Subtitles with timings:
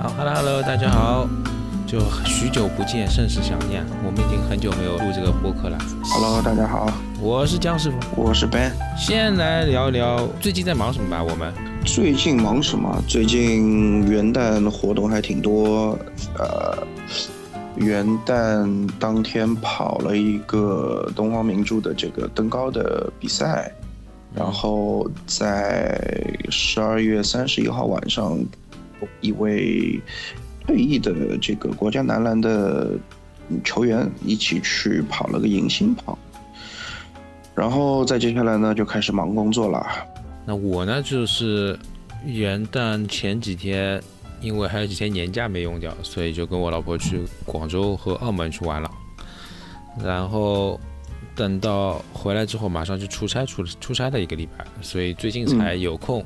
[0.00, 1.28] 好，Hello Hello，大家好，
[1.84, 3.84] 就许久不见，甚是想念。
[4.06, 5.76] 我们已经很久没有录这个播客了。
[6.04, 6.88] Hello，大家好，
[7.20, 8.70] 我是姜师傅，我是 Ben。
[8.96, 11.20] 先来聊一聊最近在忙什么吧。
[11.20, 11.52] 我们
[11.84, 13.02] 最近忙什么？
[13.08, 15.98] 最近元旦活动还挺多，
[16.38, 16.78] 呃，
[17.74, 23.72] 元旦当天跑了一个东方明珠的这个登高的比赛，
[24.32, 26.00] 然后在
[26.50, 28.38] 十二月三十一号晚上，
[29.20, 30.00] 一位
[30.66, 32.90] 退役的这个国家男篮的
[33.64, 36.18] 球员一起去跑了个迎新跑，
[37.54, 39.86] 然后再接下来呢就开始忙工作了。
[40.44, 41.78] 那我呢，就是
[42.24, 44.02] 元旦前几天，
[44.40, 48.90] 因为还有几天年假没用掉，所以就跟我老婆去广州和澳门去玩了。
[50.02, 50.78] 然后
[51.34, 56.24] 等到回来之后，马上就出差出出差了一个礼拜，所以最近才有空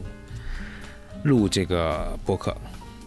[1.22, 2.56] 录这个播客。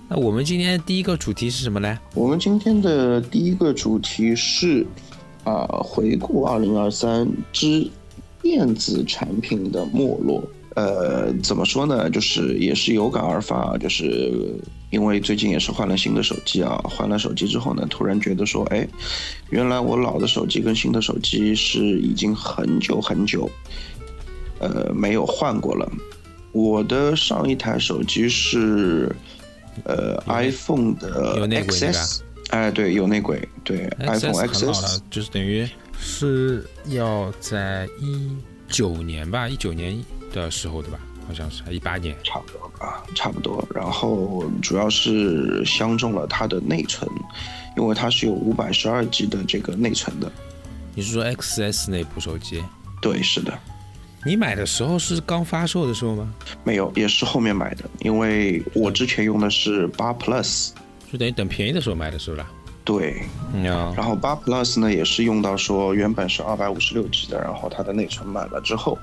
[0.07, 1.97] 那我们今天第一个主题是什么呢？
[2.13, 4.85] 我们今天的第一个主题是
[5.43, 7.89] 啊、回顾二零二三之
[8.41, 10.43] 电子产品的没落。
[10.75, 12.09] 呃，怎么说呢？
[12.09, 18.85] 就是也是有感而发，就是因为最近也是换了新的手机啊，换了手机之后呢，突然觉得说，哎，
[19.49, 23.49] 原来我老的手机跟新的手机是已经很久很久，
[24.59, 25.89] 呃，没有换过了。
[26.55, 29.13] 我的上一台手机是
[29.83, 35.67] 呃 iPhone 的 XS，哎，对，有内鬼，对 iPhone XS，就是等于
[35.99, 38.37] 是要在一
[38.69, 40.97] 九年吧，一九年的时候对吧？
[41.27, 42.15] 好像是一八年。
[42.23, 43.67] 差不多吧，差不多。
[43.75, 47.05] 然后主要是相中了它的内存，
[47.75, 50.31] 因为它是有五百十二 G 的这个内存的。
[50.93, 52.63] 你是说 XS 那部手机？
[53.01, 53.53] 对，是的，
[54.25, 56.33] 你买的时候是刚发售的时候吗？
[56.63, 60.71] 没有，也是后面买的，因为我之前用的是八 Plus。
[61.11, 62.51] 就等于等便宜的时候买的是吧？
[62.83, 63.21] 对，
[63.53, 68.97] 嗯，然后八 Plus 呢也是用到说原本是二百五十六 G 的，然后它的内存满了之后，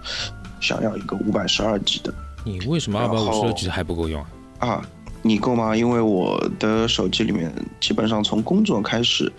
[0.61, 2.13] 想要一个五百十二 G 的
[2.45, 4.21] 你为什么二百五十六 G 还不够用
[4.59, 4.69] 啊？
[4.69, 4.89] 啊，
[5.23, 5.77] 你够吗？
[5.77, 9.33] 因为我的手机里面基本上从工作开始，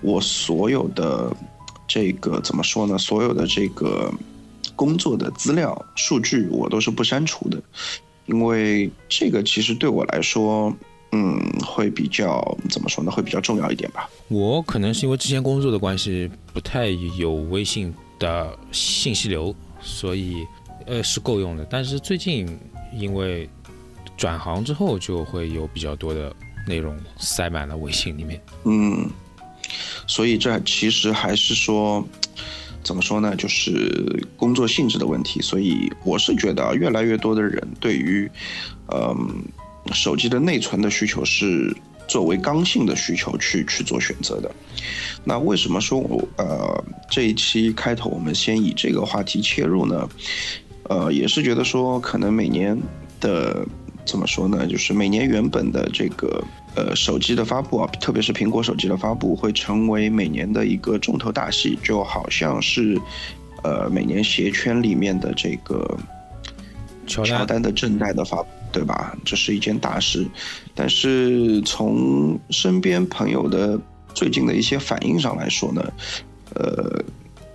[0.00, 1.30] 我所有的
[1.86, 2.96] 这个怎么说呢？
[2.96, 4.10] 所有的这个
[4.78, 7.60] 工作的资料数据我都是不删除的，
[8.26, 10.72] 因为这个其实对我来说，
[11.10, 13.10] 嗯，会比较怎么说呢？
[13.10, 14.08] 会比较重要一点吧。
[14.28, 16.86] 我可能是因为之前工作的关系，不太
[17.18, 19.52] 有微信的信息流，
[19.82, 20.46] 所以
[20.86, 21.66] 呃是够用的。
[21.68, 22.56] 但是最近
[22.94, 23.50] 因为
[24.16, 26.32] 转行之后，就会有比较多的
[26.68, 28.40] 内容塞满了微信里面。
[28.64, 29.10] 嗯，
[30.06, 32.06] 所以这其实还是说，
[32.82, 35.40] 怎么说呢，就是工作性质的问题。
[35.40, 38.30] 所以我是觉得，越来越多的人对于，
[38.92, 39.42] 嗯，
[39.92, 41.74] 手机的内存的需求是
[42.06, 44.50] 作为刚性的需求去去做选择的。
[45.24, 50.08] 那为什么说我呃这一期开头我们先以这个话题切入呢？
[50.84, 52.74] 呃，也是觉得说可能每年
[53.20, 53.66] 的
[54.06, 56.42] 怎么说呢，就是每年原本的这个
[56.74, 63.00] 呃手机的发布啊，特别是苹果手机的发布，会成为每年的一个重头大戏，就好像是
[63.64, 65.98] 呃每年鞋圈里面的这个
[67.06, 69.16] 乔丹的正代的发布，对吧？
[69.24, 70.26] 这是一件大事。
[70.74, 73.78] 但是从身边朋友的
[74.14, 75.92] 最近的一些反应上来说呢，
[76.54, 77.02] 呃，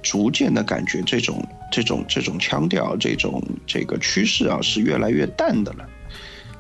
[0.01, 5.87] 逐渐的感觉这种这种这种腔调，这种这个趋势啊，是越来越淡的了。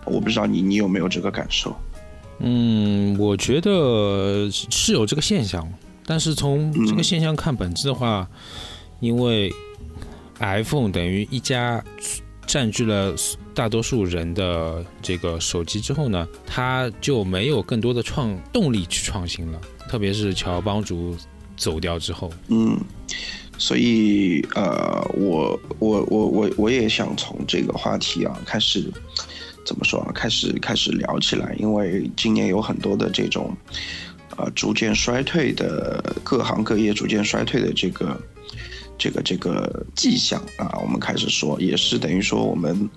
[0.05, 1.75] 我不知道你你有没有这个感受？
[2.39, 5.71] 嗯，我觉得是有这个现象，
[6.05, 8.27] 但是从这个现象看本质的话，
[8.99, 9.53] 因为
[10.39, 11.83] iPhone 等于一家
[12.45, 13.15] 占据了
[13.53, 21.15] 大多数人的这个手机之后呢，它就没有更多的创动力去创新了，特别是乔帮主
[21.55, 22.77] 走掉之后，嗯，
[23.57, 28.91] 所以呃，我我我我我也想从这个话题啊开始，
[29.65, 33.55] 怎么说，开始开始聊起来，因为今年有很多的这种
[34.37, 38.19] 呃逐渐衰退的各行各业逐渐衰退的这个
[38.97, 42.89] 这个这个迹象啊，我们开始说，也是等于说我们。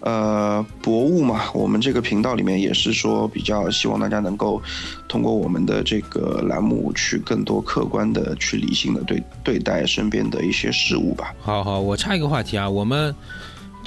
[0.00, 4.62] 呃，博物嘛，我们这个频道里面也是说，比较希望大家能够
[5.08, 11.34] 通过我们的这个栏目，去更多客观的、去理性的对对待身边的一些事物吧。
[11.40, 13.12] 好好，我插一个话题啊，我们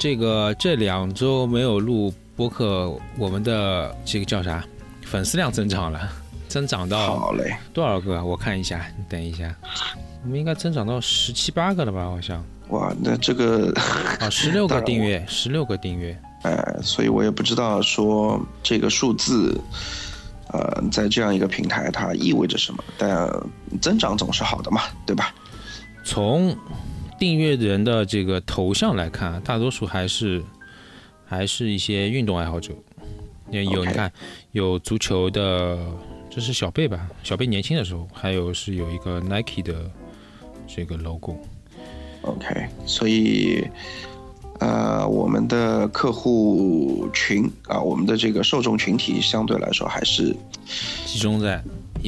[0.00, 4.64] 这个这两周没有录播客，我们的这个叫啥
[5.02, 6.10] 粉丝量增长了，
[6.48, 8.24] 增长到好嘞，多少个？
[8.24, 9.54] 我看一下，你等一下，
[10.24, 12.06] 我们应该增长到十七八个了吧？
[12.06, 13.70] 好像哇，那这个
[14.18, 16.18] 啊， 十六个订阅， 十六个订阅。
[16.44, 19.60] 哎，所以我也不知道说这个数字，
[20.50, 23.30] 呃，在这样一个平台它意味着什么，但
[23.82, 25.34] 增长总是好的嘛，对吧？
[26.02, 26.56] 从
[27.20, 30.42] 订阅人的这个头像来看，大多数还是
[31.26, 32.72] 还是一些运动爱好者。
[33.50, 34.10] 也有你看，
[34.52, 35.78] 有足球的，
[36.30, 37.06] 这是小贝吧？
[37.22, 39.90] 小贝年轻的时候，还有是有一个 Nike 的
[40.66, 41.36] 这个 logo。
[42.22, 43.68] OK，所以
[44.60, 50.34] 呃，我们的客户群啊，我们的这个受众群体相对来说还是
[51.04, 51.62] 集中在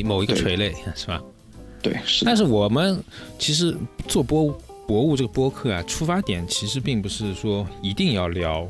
[0.04, 1.22] 某一个垂类，是吧？
[1.82, 2.24] 对，是。
[2.24, 3.02] 但是我们
[3.38, 3.76] 其实
[4.08, 8.68] 做博博物这个播客啊，出发点其实并不是说一定要聊。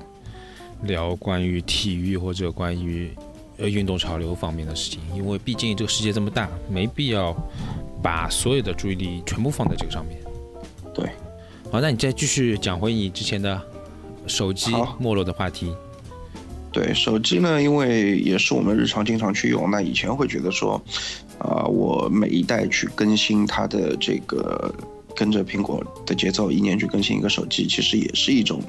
[0.87, 3.09] 聊关于体育或者关于
[3.57, 7.33] 呃运动潮流方面的事情，因为毕竟这个世界这么大，没必要
[8.03, 10.19] 把所有的注意力全部放在这个上面。
[10.93, 11.09] 对，
[11.71, 13.63] 好，那你再继续讲回你之前的
[14.27, 15.73] 手机没落的话题。
[16.73, 20.83] 对，手机呢，因为也是我们日常经常去用，那以前会觉得说，
[21.39, 24.75] 啊，我每一代去更新它的这个。
[25.15, 28.61] 跟着苹果的节奏，一年去更新一个手机，其实也是一种，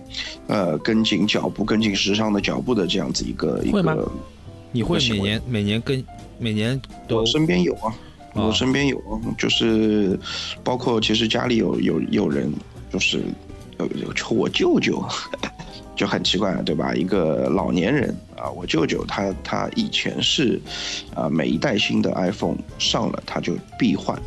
[0.48, 4.12] 呃，跟紧脚步、跟紧时尚的脚步的这样子一个一个。
[4.72, 6.04] 你会每年每年跟
[6.40, 7.18] 每年都？
[7.20, 7.94] 我身边有啊，
[8.34, 10.20] 我身边有，啊就是
[10.64, 12.52] 包括其实家里有有有人，
[12.92, 13.22] 就是
[13.78, 15.06] 有有我舅舅，
[15.96, 16.92] 就很奇怪，对吧？
[16.96, 20.60] 一个老年人啊，我舅舅他他以前是
[21.14, 24.20] 啊，每一代新的 iPhone 上了他就必换。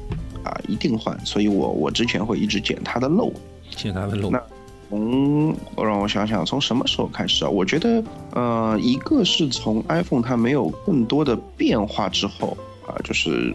[0.47, 3.33] 啊，一定换，所以我我之前会一直捡它的漏，
[3.71, 4.31] 捡它的漏。
[4.31, 4.41] 那
[4.89, 7.49] 从让我想想，从什么时候开始啊？
[7.51, 8.03] 我觉得，
[8.33, 12.57] 呃，一个是从 iPhone 它没有更多的变化之后
[12.87, 13.53] 啊，就是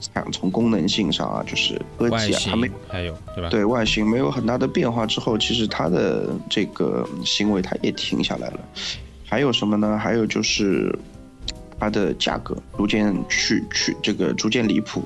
[0.00, 3.50] 想从功能性上啊，就是科技啊，它没还有对吧？
[3.50, 8.60] 对外形没有很大的变化之后，其实它的这个行为它也停下来了。
[9.26, 9.98] 还有什么呢？
[9.98, 10.98] 还有就是
[11.78, 15.02] 它的价格逐渐去去这个逐渐离谱。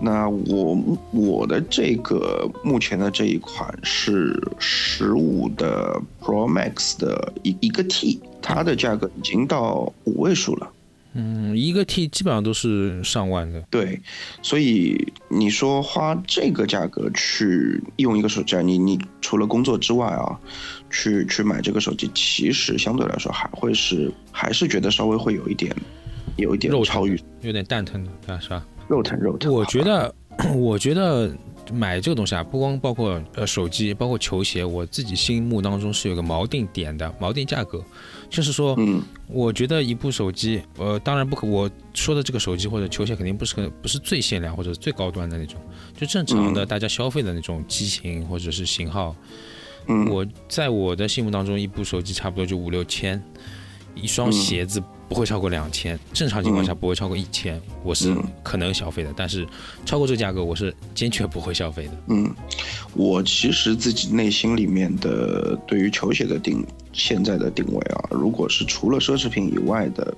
[0.00, 10.70] 那我我的这个目前的这一款是十五的 Pro Max 的一一个 T，它的价格已经到五位数了。
[11.16, 13.62] 嗯，一个 T 基本上都是上万的。
[13.70, 14.00] 对，
[14.42, 20.36] 所以你说花这个价格去用一个手机，你你除了工作之外啊，
[20.90, 25.72] 去去买这个手机，其实相对来说还会是还是觉得稍微会有一点
[26.36, 28.66] 有一点超越，有点蛋疼的，是吧？
[28.88, 29.52] 肉疼肉疼。
[29.52, 30.14] 我觉得，
[30.54, 31.34] 我觉得
[31.72, 37.82] 买这个东西啊，不光包括呃手机，包括球鞋，我自己心目当中是有个锚定点的，锚定价格，
[38.28, 45.58] 就是说，嗯，我觉得一部手机，呃，当然不可，我说的这个手机或者球鞋肯定不是不是最限量或者最高端的那种，
[45.96, 49.14] 就正常的大家消费的那种机型或者是型号。
[49.86, 53.22] 嗯，我在我的心目当中，一部手机差不多就五六千，
[53.94, 54.82] 一双鞋子。
[55.14, 58.12] 不会超过两千，正常情况下不会超过一千，我是
[58.42, 59.46] 可能消费的，但是
[59.86, 61.92] 超过这个价格我是坚决不会消费的。
[62.08, 62.34] 嗯，
[62.94, 70.12] 我其实自己内心里面的对于球鞋的定现在的定位啊，如果是除了奢侈品以外的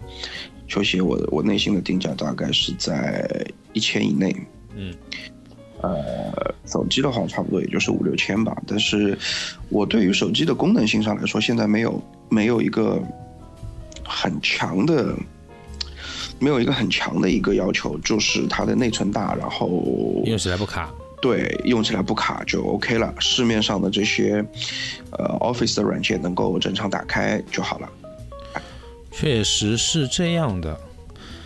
[0.66, 4.34] 球鞋，我我内心的定价大概是在一千以内。
[4.74, 4.94] 嗯，
[5.82, 9.18] 呃，手机的话差不多也就是五六千吧，但是
[9.68, 12.98] 我对于手机的功能性上来说，现在没有没有一个。
[14.06, 15.14] 很强的，
[16.38, 20.92] 没有一个很强的一个要求，就是它的内存大，然后用起来不卡。
[21.22, 23.12] 对，用起来不卡就 OK 了。
[23.18, 24.44] 市面上的这些，
[25.12, 27.88] 呃，Office 的软件能够正常打开就好了。
[29.10, 30.78] 确实是这样的。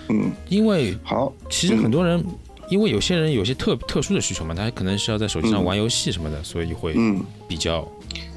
[0.08, 2.22] 嗯，因为好，其实很多人，
[2.68, 6.96] 因为有些人有些特特殊的需求嘛，他可能是要在手机上玩游戏什么的，所以会
[7.46, 7.88] 比较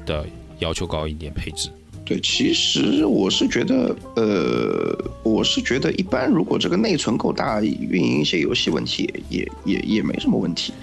[0.06, 0.24] 的
[0.60, 1.68] 要求高一点配置。
[2.04, 10.74] 对，其实我是觉得，呃，我是觉得一般，如果这个内存够大，运营一些游戏问题也也也没什么问题。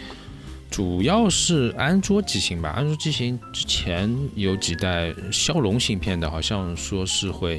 [0.72, 7.58] 主要是安卓机型吧，安卓机型之前有几代骁龙芯片的，好像说是会，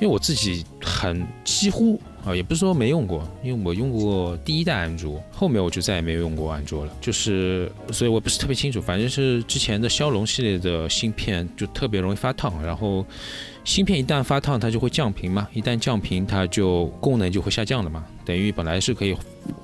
[0.00, 2.00] 因为我自己很几乎。
[2.24, 6.92] 啊，也不是说没用过，因为我用过第一代安卓，后面我就再也没有用过安卓了。
[7.00, 13.04] 就是，所以我不是特别清楚，反正是之前的骁龙系列的芯片就特别容易发烫，然后
[13.64, 18.04] 芯片一旦发烫，它就会降频嘛，一旦降频，它就功能就会下降了嘛。
[18.24, 19.16] 等于本来是可以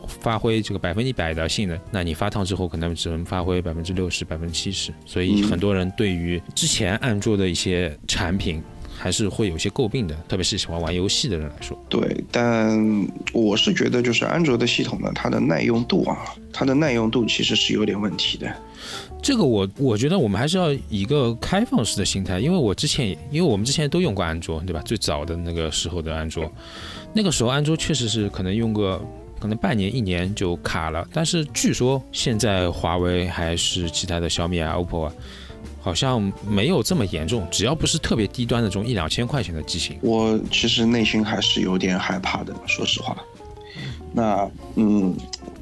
[0.08, 4.92] 发挥这个百分之一百的性能，那你发烫之后可能只能发挥百分之六十、百分之七十。
[5.06, 8.60] 所以很多人对于之前安卓的一些产品。
[8.98, 11.78] 还是会有些诟病的，特别是喜欢玩游戏的人来说。
[11.88, 18.52] 对，但我是觉得就是安卓的系统呢，它的耐用度啊，它的耐用度其实是有点问题的。
[19.22, 24.80] 这个我我觉得我们还是要以一个开放式的心态，因为我之前因为我们之前都用过安卓，对吧？
[24.82, 26.50] 最早的那个时候的安卓，
[27.12, 29.00] 那个时候安卓确实是可能用个
[29.40, 35.12] 可能半年一年就卡了，但是据说现在华为还是其他的小米啊、OPPO 啊。
[35.88, 43.16] 好像没有这么严重，只要不是特别低端的这种一两千块钱的机型，我其实内心还是有点害怕的，说实话。
[44.12, 45.16] 那嗯，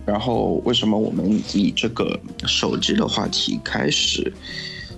[0.05, 4.33] 然后为什么我们以这个手机的话题开始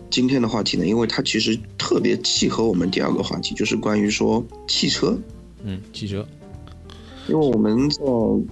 [0.09, 0.87] 今天的话题呢？
[0.87, 5.15] 因为它其实特别契合我们第二个话题，就是关于说汽车。
[5.63, 6.27] 嗯，汽车。
[7.29, 8.03] 因为我们在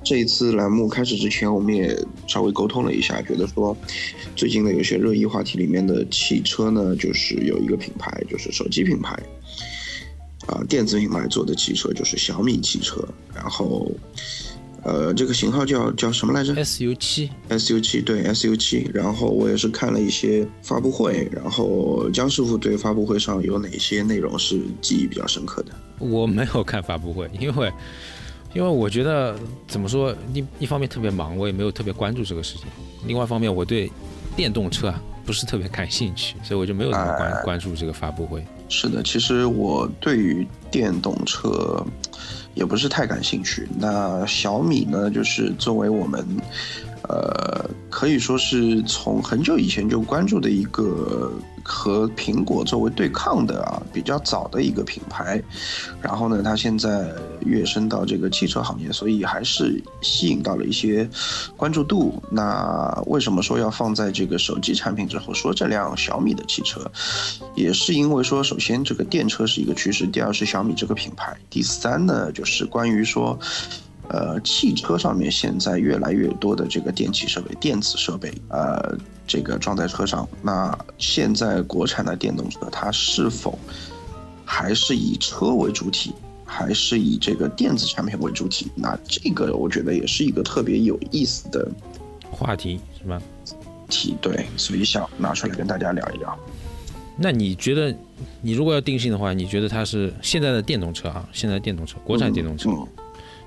[0.04, 3.75] 这一次栏目开始之前，我们也稍微沟通了一下，觉得说
[4.37, 9.18] 最近的有些热议话题里面的汽车呢，就是有一个品牌，就是手机品牌，
[10.47, 13.02] 啊，电子品牌做的汽车就是小米汽车，
[13.35, 13.90] 然后
[14.83, 18.90] 呃，这个型号叫叫什么来着？SU 七，SU 七，对，SU 七。
[18.92, 25.73] 然后我也是看了一些发布会，然后江师傅对发布会上有哪些内容是记忆比较深刻的？
[25.99, 27.73] 我没有看发布会，因为。
[28.56, 29.36] 因为我觉得
[29.68, 32.64] 怎么说，一一方面特别忙，我也没有特别关注这个事情；
[33.06, 33.92] 另外一方面，我对
[34.34, 38.42] 电动车啊不是特别感兴趣，所以我就没有怎么关关注这个发布会。
[38.70, 41.84] 是的，其实我对于电动车
[42.54, 43.68] 也不是太感兴趣。
[43.78, 46.26] 那小米呢，就是作为我们。
[47.08, 51.32] 呃，可以说是从很久以前就关注的一个
[51.62, 55.42] 和苹果作为对抗的啊比较早的一个品牌，
[56.00, 61.08] 然后呢，它现在跃升到这个汽车行业，所以还是吸引到了一些
[61.56, 62.22] 关注度。
[62.30, 66.80] 那为什么说要放在这个手机产品之后说这辆小米的汽车，
[67.54, 73.38] 也是因为说，首先这个电车是一个趋势，第二是小米这个品牌，第三呢就是关于说。
[74.08, 78.96] 呃，汽车上面现在越来越多的这个电气设备、电子设备，呃，
[79.26, 80.28] 这个装在车上。
[80.42, 83.58] 那现在国产的电动车，它是否
[84.44, 86.12] 还是以车为主体，
[86.44, 88.70] 还是以这个电子产品为主体？
[88.75, 91.68] 那这个我觉得也是一个特别有意思的
[92.30, 93.20] 话题，是吧？
[93.88, 96.38] 题对，所以想拿出来跟大家聊一聊。
[97.16, 97.96] 那你觉得，
[98.42, 101.26] 你如果要定性的话，你觉得它是现在的电动车啊？
[101.32, 102.70] 现在电动车，国产电动车。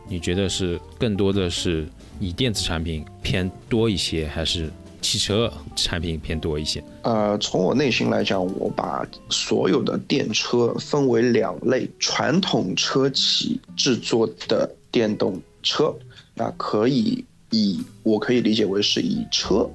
[0.09, 1.87] 你觉得是更多的是
[2.19, 4.69] 以电子产品偏多一些，还是
[5.01, 6.83] 汽车产品偏多一些？
[7.03, 15.95] 呃，从我内心来讲，我把所有的电车分为两类：传统车企制作的电动车，
[16.33, 19.69] 那可以以我可以理解为是以车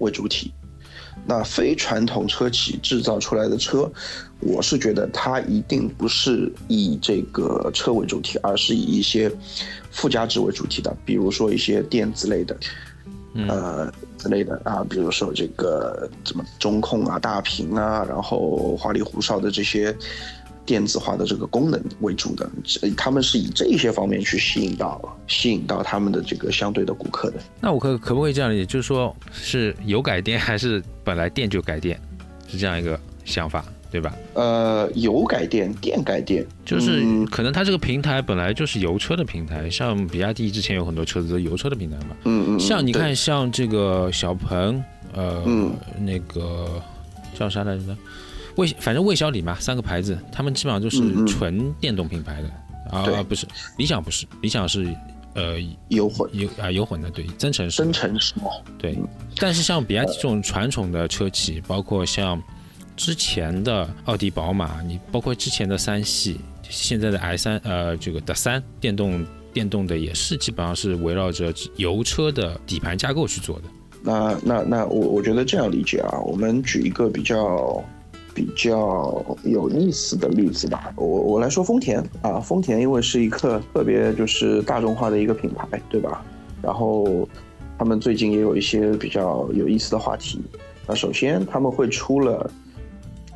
[0.00, 0.50] 为主体；
[1.26, 3.90] 那非传统车企制造出来的车。
[4.40, 9.28] 我是觉得它一定不是以这个车为主题，而是以一些
[9.90, 12.56] 附加值为主题的，比如说一些电子类的，
[13.48, 19.92] 呃之类的啊，比如说这个怎么中控啊、大屏啊，然后花里胡哨的这些
[20.68, 22.46] 电子化的这个功能为主的，
[22.94, 27.38] 他们是以这些方面去吸引到吸引到他们的这个相对的顾客的。
[27.58, 31.98] 那我可可不可以这样理解，就是说是有改电，还是本来电就改电，
[32.46, 33.64] 是这样一个想法？
[33.90, 34.14] 对吧？
[34.34, 42.14] 呃，油改电，电改电，就是可能它这个平台本来就是油车的平台，像比亚迪之前有很多车子都油车的平台嘛。
[42.24, 42.60] 嗯嗯。
[42.60, 44.84] 像你看，像这个小鹏，
[45.14, 45.42] 呃，
[46.00, 46.82] 那个
[47.32, 47.96] 叫啥来着？
[48.58, 52.50] 魏，反正魏小李嘛，三个牌子，他们基本上都是纯电动品牌的
[52.90, 53.46] 啊，不是，
[53.78, 54.94] 理想不是，理想是
[55.34, 55.56] 呃
[55.88, 57.82] 油混，油啊油混的，对，增程式。
[57.82, 58.34] 增程式。
[58.76, 58.98] 对。
[59.36, 62.38] 但是像比亚迪这种传统的车企，包括像。
[62.96, 73.66] 之前的奥迪、宝马，你包括之前的三系，现在的 i 三，呃，这个的三电动电动的也是基本上是围绕着油车的底盘架构去做的。
[74.02, 77.80] 那那那我我觉得这样理解啊，我们举一个比较
[78.38, 80.92] 比较有意思的例子吧。
[80.96, 86.24] 我我来说丰田啊，丰田因为是一个特别就是大众化的一个品牌，对吧？
[86.62, 87.28] 然后
[87.76, 90.40] 他们最近也有一些比较有意思的话题。
[90.86, 92.50] 那首先他们会出了。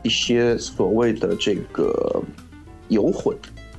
[0.04, 2.20] 一些所谓的这个
[2.88, 3.36] 油混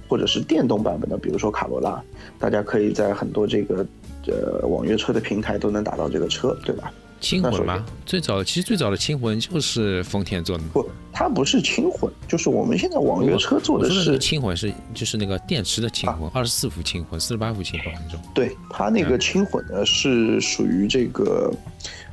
[0.07, 2.01] 或者是电动版本的，比如说卡罗拉，
[2.39, 3.85] 大家可以在很多这个
[4.27, 6.89] 呃网约车的平台都能打到这个车，对吧？
[7.23, 7.83] 轻混吗？
[8.05, 10.63] 最早其实最早的轻混就是丰田做的。
[10.73, 18.19] 不，它不是轻混，就是我们现在网约车做的是轻混，是就是那个电池的轻混，二十四伏轻混、四十八伏轻混那种。
[18.35, 21.49] 对，它那个轻混呢是属于这个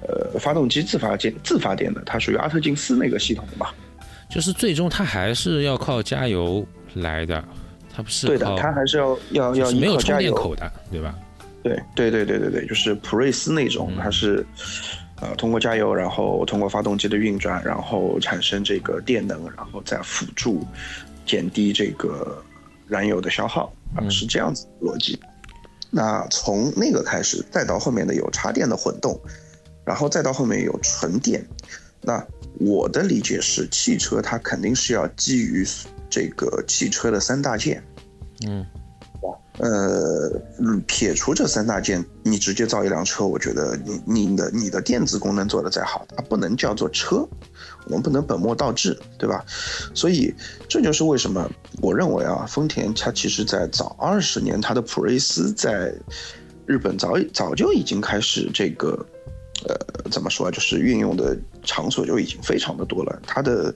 [0.07, 3.67] 呃发动机自发电自发电的，它属于阿特金斯那个系统的嘛。
[4.31, 6.64] 就是最终它还是要靠加油
[6.95, 7.45] 来的，
[7.93, 10.17] 它不是对的，它还是要要要没有充。
[10.17, 11.12] 电口的，对吧？
[11.62, 14.47] 对对对对对对，就是普锐斯那种，它是
[15.21, 20.67] 呃通过加油，然后通过发动机的运转，然后产生这个电能，然后再辅助
[21.27, 22.43] 减低这个
[22.87, 25.19] 燃油的消耗啊，是这样子的逻辑。
[25.91, 29.21] 那从那个开始，再到后面的有插电的混动，
[29.85, 31.45] 然后再到后面有纯电。
[32.00, 32.25] 那
[32.59, 35.67] 我的理解是，汽车它肯定是要基于
[36.09, 37.83] 这个汽车的三大件。
[38.47, 38.65] 嗯，
[39.59, 40.41] 呃，
[40.87, 47.29] 撇除这三大件，你直接造一辆车，我觉得你你的你的电子功能做得再好，它不能叫做车，
[47.87, 49.45] 我们不能本末倒置，对吧？
[49.95, 50.35] 所以
[50.69, 51.50] 这就是为什么
[51.83, 55.93] 我认为啊，丰田它其实在早二十年，它的普锐斯在
[56.67, 59.07] 日本早早就已经开始这个。
[59.69, 59.77] 呃，
[60.11, 60.50] 怎么说啊？
[60.50, 63.21] 就是运用的场所就已经非常的多了。
[63.27, 63.75] 它的，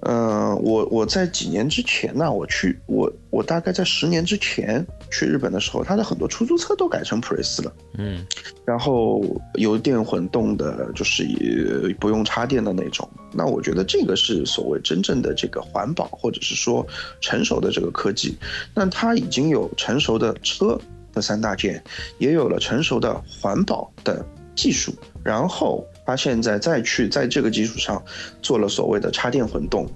[0.00, 7.72] 呃，我我在几年之前呢，我去我我大概在十年之前去日本的时候，它的很多出租车都改成普锐斯了。
[7.98, 8.24] 嗯，
[8.64, 9.22] 然后
[9.54, 13.08] 油电混动的，就是也不用插电的那种。
[13.32, 16.86] 那我觉得这个是所谓真正的这个环保，或者是说
[17.20, 18.36] 成熟的这个科技。
[18.74, 20.80] 那它已经有成熟的车
[21.12, 21.82] 的三大件，
[22.18, 24.24] 也有了成熟的环保的
[24.54, 28.02] 技术，然后它现在再去在这个基础上
[28.40, 29.86] 做了所谓的插电混动。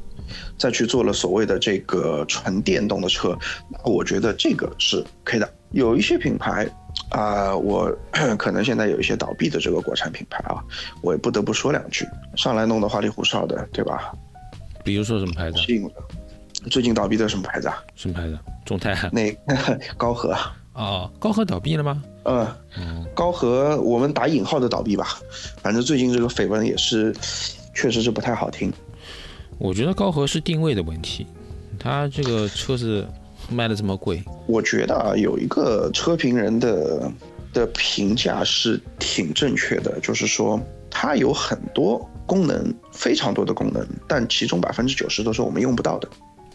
[0.56, 3.36] 再去做了所谓的这个纯电动的车，
[3.68, 5.54] 那我觉得这个是可以的。
[5.72, 6.66] 有一些品牌
[7.10, 7.94] 啊、我
[8.38, 10.62] 可能现在有一些倒闭的这个国产品牌啊，
[11.02, 12.06] 我也不得不说两句。
[12.34, 14.12] 上来弄得花里胡哨的，对吧？
[14.82, 15.58] 比如说什么牌子？
[16.70, 17.82] 最近倒闭的什么牌子啊？
[17.94, 18.38] 什么牌子？
[18.64, 19.10] 众泰啊？
[19.12, 19.30] 那
[19.98, 20.34] 高和，
[20.74, 22.02] 哦，高和倒闭了吗？
[22.24, 25.18] 嗯，高和我们打引号的倒闭吧，
[25.62, 27.14] 反正最近这个绯闻也是，
[27.74, 28.72] 确实是不太好听。
[29.58, 31.26] 我觉得高和是定位的问题，
[31.78, 33.06] 它这个车子
[33.50, 37.10] 卖的这么贵，我觉得啊，有一个车评人的
[37.52, 40.58] 的评价是挺正确的，就是说
[40.90, 46.08] 它有很多功能，非常多的功能，但其中百分之九十都是我们用不到的。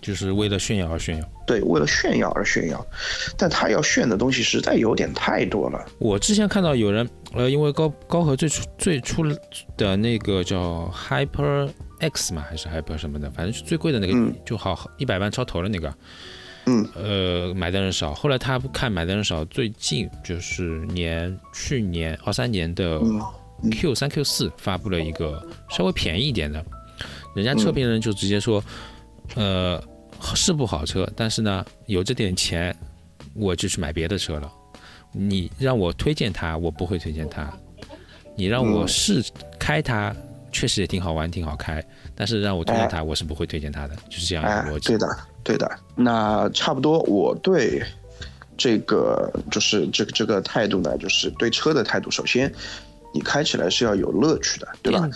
[0.08, 1.30] 就是为了炫耀而炫耀。
[1.46, 2.88] 对，为了炫耀而炫耀，
[3.38, 5.86] 但他要炫的东西实在有点太多了。
[6.00, 9.22] 我之前看到有人，呃，因为高高和最初最初
[9.76, 15.93] 的那个叫 Hyper X 嘛，还是 Hyper 什么的，反正是最贵的那个，嗯就好一百万超头的那个，
[16.67, 18.13] 嗯，呃，买的人少。
[18.13, 22.98] 后来他不看买的人少，最近就是年去年二三年的
[23.63, 26.63] 嗯 Q 三 Q 四发布了一个稍微便宜一点的，
[27.36, 28.63] 人家测评人就直接说，
[29.36, 29.82] 呃，
[30.36, 32.75] 是部好车，但是呢，有这点钱，
[33.34, 34.51] 我就去买别的车了。
[35.12, 37.51] 你让我推荐它，我不会推荐它。
[38.36, 39.23] 你让我嗯试
[39.58, 40.15] 开它，
[40.51, 44.89] 确实也挺好玩，挺好开，但是让我推荐它，我是不会推荐它的，就是这样一哎个逻，辑。
[44.89, 45.80] 对的，对的。
[45.95, 47.82] 那差不多，我对
[48.58, 52.12] 这个就是这个这个态度呢，就是对车的态度。
[52.12, 52.53] 首先，
[53.13, 55.10] 你开起来是要有乐趣的，对吧？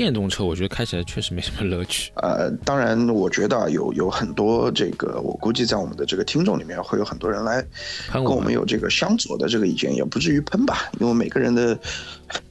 [0.00, 2.10] 电电动车我觉得开起来确实没什么乐趣。
[2.14, 7.62] 呃，当然，我觉得啊有有很多这个，我估计在我们的这个听众里面会有很多人来
[8.10, 11.78] 跟我们有这个相左的这个意见，也不至于喷吧，因为每个人的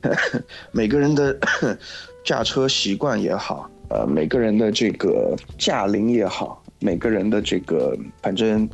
[0.72, 1.36] 每个人的
[2.24, 8.70] 驾车习惯也好，呃，每个人的这个驾龄也好，每个人的这个反正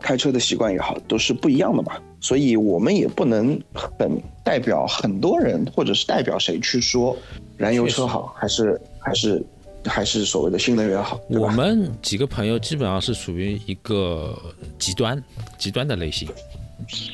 [0.00, 1.92] 开车的习惯也好，都是不一样的嘛。
[2.26, 7.16] 所以我们也不能很代表很多人，或者是代表谁去说
[7.56, 9.46] 燃油车好，还是还是
[9.84, 14.36] 还是所谓的新能源好，我们几个朋友基本上是属于一个
[14.76, 15.22] 极端
[15.56, 16.28] 极端的类型，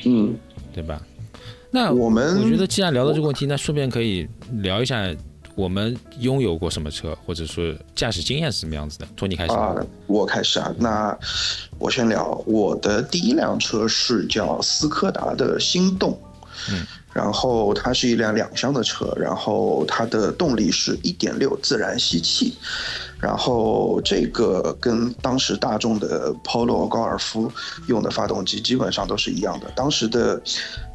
[0.05, 0.33] 嗯，
[0.73, 0.99] 对吧？
[1.69, 4.27] 那我们我觉得既然聊到这个问题，那顺便可以
[4.61, 5.13] 聊一下
[5.55, 9.07] 我们拥有过什么车，或者说驾驶经验是什么样子的。
[9.17, 9.53] 从你开始。
[9.53, 9.75] 啊，
[10.07, 11.17] 我开始啊，那
[11.77, 16.19] 我先聊，我的第一辆车是叫斯柯达的心动，
[16.71, 22.57] 嗯，然后它是一辆两厢的车，然后它的动力是一点六自然吸气，
[23.19, 27.51] 然后这个跟当时大众的 Polo 高尔夫
[27.87, 30.41] 用的发动机基本上都是一样的，当时的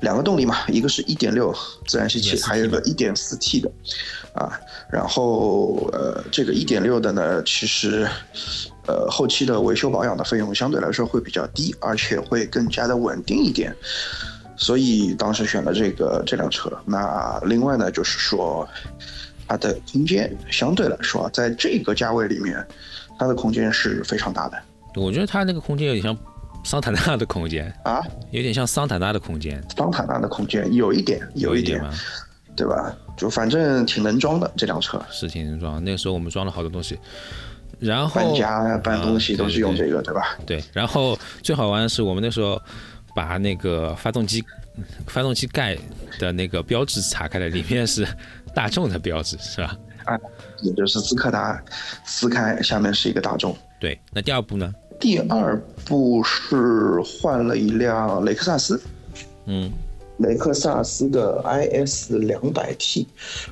[0.00, 1.54] 两个动力嘛，一个是1.6
[1.86, 3.70] 自然吸气，还有一个 1.4T 的，
[4.38, 8.08] 啊，然后呃，这个一点六的呢，其实
[8.86, 13.74] 呃后期的维修保养的费用相对来说会比较低，而且会更加的稳定一点，
[14.56, 16.70] 所以当时选了这个这辆车。
[16.84, 18.68] 那另外呢，就是说
[19.48, 22.64] 它的空间相对来说啊，在这个价位里面，
[23.18, 24.56] 它的空间是非常大的
[24.94, 26.16] 我觉得它那个空间有点像
[26.64, 28.00] 桑塔纳的空间，啊。
[28.30, 31.90] 有点像桑塔纳的空间，桑塔纳的空间有一点，有一点，吗？
[32.58, 32.92] 对吧？
[33.16, 35.00] 就反正挺能装的这辆车。
[35.10, 35.82] 是挺能装。
[35.84, 36.98] 那个时候我们装了好多东西，
[37.78, 40.36] 然后搬家搬东西啊都是用这个，对吧？
[40.44, 42.60] 对，然后最好玩的是我们那时候
[43.14, 44.44] 把那个发动机
[45.06, 45.78] 发动机盖
[46.18, 48.06] 的那个标志拆开了，里面是
[48.52, 49.76] 大众的标志，是吧？
[50.04, 50.18] 啊
[50.62, 51.62] 也就是斯柯达
[52.04, 53.56] 撕开，下面是一个大众。
[53.78, 54.74] 对，那第二步呢？
[54.98, 58.82] 第二步是换了一辆雷克萨斯，
[59.46, 59.70] 嗯，
[60.18, 63.06] 雷克萨斯的 IS 两百 T，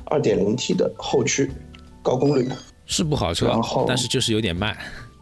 [0.07, 1.50] 二点零 T 的后驱，
[2.02, 2.48] 高功率。
[2.87, 4.76] 是不好车然后，但是就是有点慢。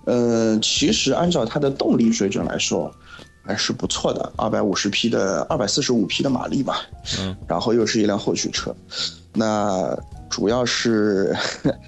[0.05, 2.95] 呃，其实按照它的动力水准来说，
[3.43, 6.83] 还是不错的，二百五十匹的二百四十五匹的马力吧。
[7.21, 8.75] 嗯，然后又是一辆后驱车，
[9.33, 9.97] 那
[10.29, 11.35] 主要是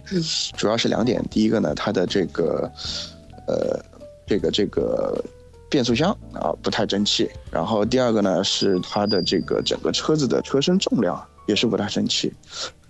[0.56, 2.70] 主要是两点，第一个呢，它的这个
[3.46, 3.78] 呃
[4.26, 5.22] 这个这个
[5.76, 12.32] 变速箱啊不太争气，然后第二个呢是它的这个整个车子的车身重量也是不太争气，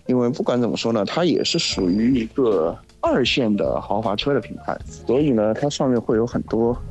[0.05, 6.81] 因为不管怎么说呢，它也是属于一个二线的豪华车的品牌，所以呢，它上面会有很多。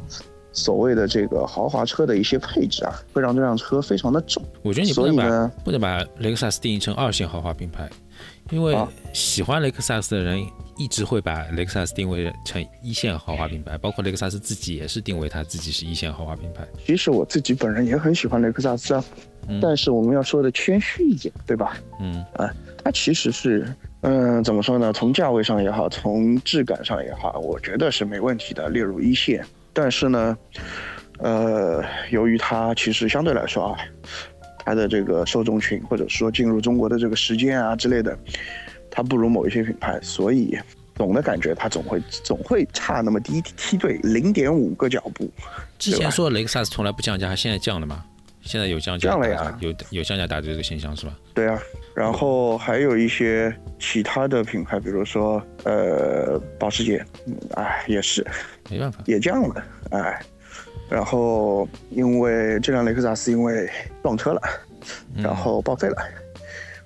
[0.52, 4.42] 所谓的这个豪华车的一些配置啊，会让这辆车非常的重。
[4.62, 7.86] 我觉得你不能把不能把雷克萨斯定义成二线豪华品牌，
[8.50, 16.66] 因为啊喜欢雷克萨斯的人一直会把雷克萨斯定位成一线豪华品牌，包括雷克萨斯自己也是定位他自己是一线豪华品牌。
[16.84, 19.04] 其实我自己本人也很喜欢雷克萨斯啊，
[19.48, 21.76] 嗯但是我们要说的谦虚一点，对吧？
[22.00, 22.52] 嗯啊，
[22.84, 23.66] 它其实是，
[24.02, 24.92] 嗯，怎么说呢？
[24.92, 29.44] 从价位上也好，从质感上也好，我觉得是没问题的，列入一线。
[29.72, 30.38] 但是呢，
[31.18, 33.78] 呃，由于它其实相对来说啊，
[34.66, 38.18] 它的这个受众群或者说进入中国的这个时间啊之类的，
[38.90, 40.58] 它不如某一些品牌，所以
[40.96, 45.30] 总的感觉它总会总会差那么低梯队零点五个脚步。
[45.78, 48.04] 之前说雷克萨斯从来不降价，现在降了吗？
[48.42, 51.16] 现在有降价降了呀有有降价打折这个现象是吧？
[51.34, 51.58] 对啊，
[51.96, 58.24] 然后还有一些其他的品牌，比如说呃保时捷，嗯哎也是
[58.70, 60.20] 没办法，也降了，哎，
[60.88, 63.68] 然后因为这辆雷克萨斯因为
[64.02, 64.40] 撞车了，
[65.16, 65.96] 然后报废了，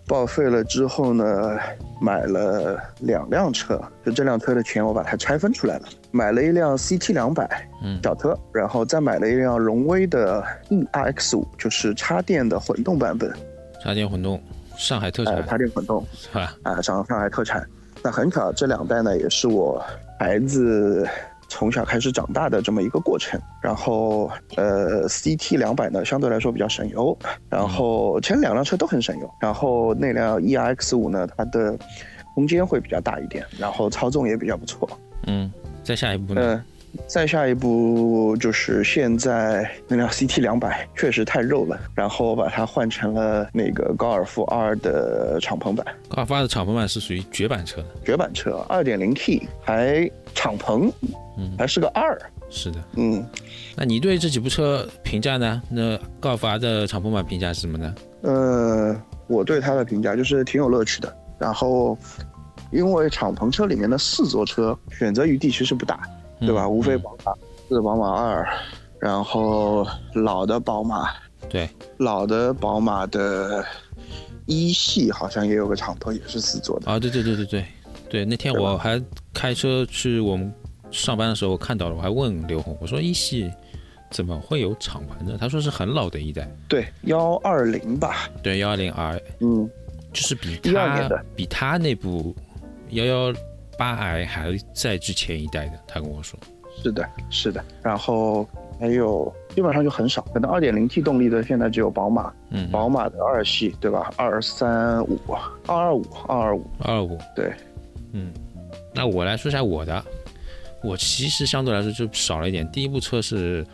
[0.06, 1.58] 报废了之后呢，
[2.00, 13.30] 买了两辆车，就这辆车的钱我把它拆分出来了，买了一辆 CT 两百，嗯小车，然后再买了一辆荣威的 ERX 五，就是插电的混动版本，
[13.82, 14.42] 插电混动，
[14.76, 16.04] 上海特呃，产插电混动。
[16.14, 16.54] 是吧？
[16.62, 17.66] 啊，上上海特产。
[18.02, 19.84] 那很巧，这两代呢也是我
[20.18, 21.06] 孩子
[21.50, 23.38] 从小开始长大的这么一个过程。
[23.60, 27.14] 然后，呃，CT 两百呢相对来说比较省油，
[27.50, 29.30] 然后前两辆车都很省油。
[29.40, 31.76] 然后那辆 ERX 五呢，它的
[32.34, 34.88] 空间会比较大一点，然后操纵也比较不错。
[35.26, 36.40] 嗯，再下一步呢？
[36.40, 36.64] 嗯，
[37.06, 45.86] 再下一步就是现在那辆 CT 两百确实太肉了，然后我把它换成了那个高尔夫 R 的敞篷版。
[46.08, 50.92] 高尔夫的敞篷版是属于绝版车的，绝版车，二点零 T，还敞篷，
[51.38, 52.78] 嗯还是个二，是的。
[52.96, 53.24] 嗯
[53.76, 55.62] 那你对这几部车评价呢？
[55.68, 57.94] 那高尔夫 R 的敞篷版评价是什么呢？
[58.22, 61.16] 呃，我对它的评价就是挺有乐趣的。
[61.38, 61.96] 然后，
[62.70, 66.02] 因为敞篷车里面的四座车选择余地其实不大，
[66.40, 66.64] 对吧？
[66.64, 67.32] 嗯无非宝马
[67.68, 68.48] 四、宝马二，
[68.98, 71.08] 然后老的宝马，
[71.48, 73.64] 对，老的宝马的
[74.46, 76.90] 一系好像也有个敞篷，也是四座的。
[76.90, 77.64] 啊，对对对对对
[78.08, 79.00] 对，那天我还
[79.32, 80.52] 开车去我们
[80.90, 83.48] 上班的时候看到了，我还问刘红，我说一系
[84.10, 85.38] 怎么会有敞篷的？
[85.38, 89.70] 他说是很老的一代，对，幺二零吧，对幺二零 R，嗯，
[90.12, 92.34] 就是比12他比他那部
[92.90, 93.32] 幺幺
[93.80, 96.38] 八 i 还在之前一代的，他跟我说，
[96.82, 97.64] 是的，是的。
[97.82, 98.46] 然后
[98.78, 104.12] 还有基本上就很少，可能二点零 T 动力的现在只有宝马，嗯，宝马的二系对吧？
[104.18, 105.18] 二三五、
[105.66, 107.54] 二二五、二二五，二五，对，
[108.12, 108.30] 嗯，
[108.94, 110.04] 那我来说一下我的，
[110.82, 112.70] 我其实相对来说就少了一点。
[112.70, 113.66] 第一部车是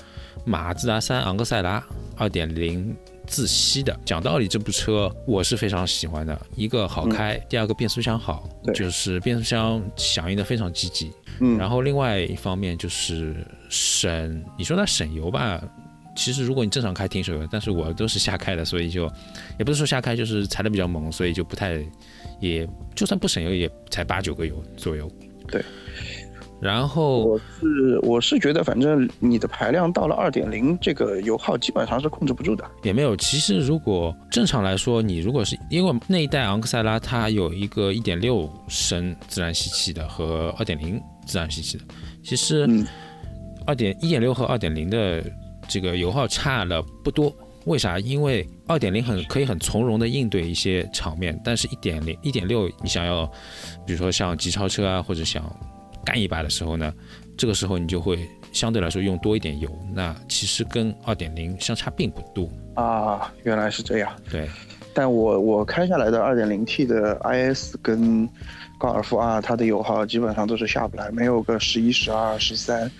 [0.44, 1.84] 马自达三昂克赛拉
[2.16, 3.98] 二点零自吸的。
[4.04, 11.10] 讲道理，这部车我是非常喜欢的，一个好开，第二个变速箱好，就是变速箱响应的非常积极。
[11.40, 13.36] 嗯，然后另外一方面就是
[13.68, 15.62] 省，你说它省油吧。
[16.16, 19.04] 其实如果你正常开挺省油，但是我都是瞎开的，所以就
[19.58, 21.78] 也不是说瞎开，就是踩的比较猛，所以就不太，
[22.40, 25.10] 也就算不省油也才八九个油左右。
[25.48, 25.62] 对。
[26.60, 32.64] 然后我是我是觉得，反正你的排量到了二点零，这个油耗基本上是控制不住的。
[32.82, 41.84] 也没有，其实如果正常来说，你如果是因为那一代昂克赛拉它有一个一点六升自然吸气的和二点零自然吸气的，
[42.24, 42.86] 其实嗯
[43.66, 45.22] 二点一点六和二点零的
[45.68, 47.34] 这个油耗差了不多。
[47.66, 47.98] 为啥？
[47.98, 53.26] 因为二点零很可以很从容的应对一些场面，但是一点零、一点六，你想要，
[53.84, 55.42] 比如说像急超车啊，或者想
[56.06, 56.90] 干一把的时候呢，
[57.36, 62.48] 这个时候你就会相对来说用多一点油，那其实跟二点零相差并不多
[62.82, 63.30] 啊。
[63.42, 64.10] 原来是这样。
[64.30, 64.48] 对，
[64.94, 68.26] 但我我开下来的二点零 T 的 IS 跟
[68.78, 72.90] 高尔夫 R，它的油耗基本上都是下不来，没有个十一、十二、十三。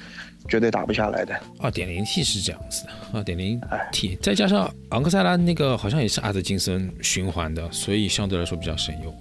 [0.49, 1.35] 绝对打不下来的。
[1.59, 9.13] 二点零 T 是这样子的，二点零 T 再加上昂克赛拉那个好像也是阿特金森循环的，所以相对来说比较省油。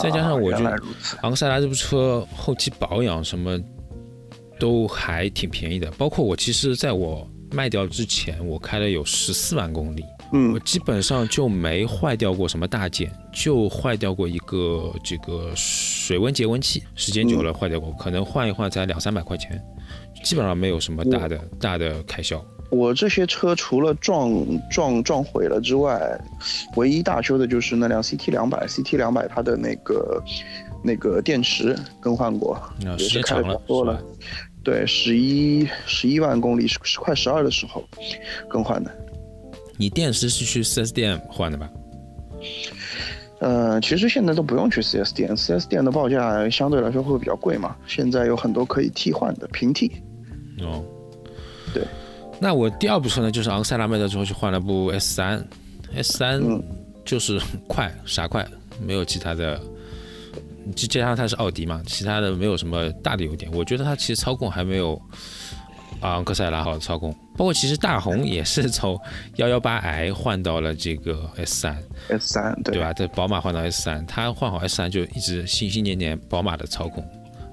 [0.00, 0.70] 再加上我觉得
[1.22, 3.60] 昂克赛拉这部车后期保养什么
[4.58, 19.62] 都还挺便宜的，包括我其实在我卖掉之前，我开了有十四万公里，嗯，我基本上就没坏掉过什么大件，就坏掉过一个这个水温节温器，时间久了坏掉过，可能换一换才两三百块钱。
[20.24, 22.44] 基本上没有什么大的大的开销。
[22.70, 24.30] 我这些车除了撞
[24.70, 26.00] 撞撞毁了之外，
[26.76, 28.66] 唯一大修的就是那辆 CT 两百。
[28.66, 30.22] CT 两百它的那个
[30.82, 34.02] 那个电池更换过，也是开的多了。
[34.64, 37.84] 对，十一十一万公里，十快十二的时候
[38.48, 38.90] 更换的。
[39.76, 41.70] 你电池是去 4S 店换的吧？
[43.38, 47.76] 呃，其实现在都不用去 4S 店，4S 店的报价相对来说会比较贵嘛。
[47.86, 50.02] 现在有很多可以替换的平替。
[50.62, 50.82] 哦，
[51.74, 51.84] 对，
[52.38, 55.48] 那我第二部车呢，就是昂塞拉卖掉之后去换了部 S 三
[55.94, 56.40] ，S 三
[57.04, 58.46] 就是快，啥快，
[58.80, 59.60] 没有其他的，
[60.74, 63.50] 就加上它是奥迪嘛，其他的没有什么大的优点。
[63.54, 65.00] 我觉得它其实操控还没有
[66.00, 69.00] 昂克赛拉好操控，包括其实大红也是从
[69.36, 72.92] 幺幺八 i 换到了这个 S 三，S 三对吧？
[72.92, 77.02] 在宝马换到 S 三，它换好 S 三就一直心心念念宝马的操控，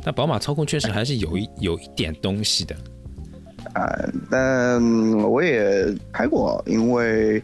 [0.04, 2.76] 但宝马操控确实还是有一有一点东西的。
[3.74, 3.92] 啊，
[4.30, 4.82] 但
[5.24, 7.44] 我也开过，因为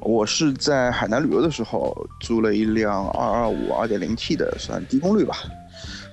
[0.00, 5.36] 我是在海南旅游的时候租了一辆二二五二点零 T 的，算低功率吧，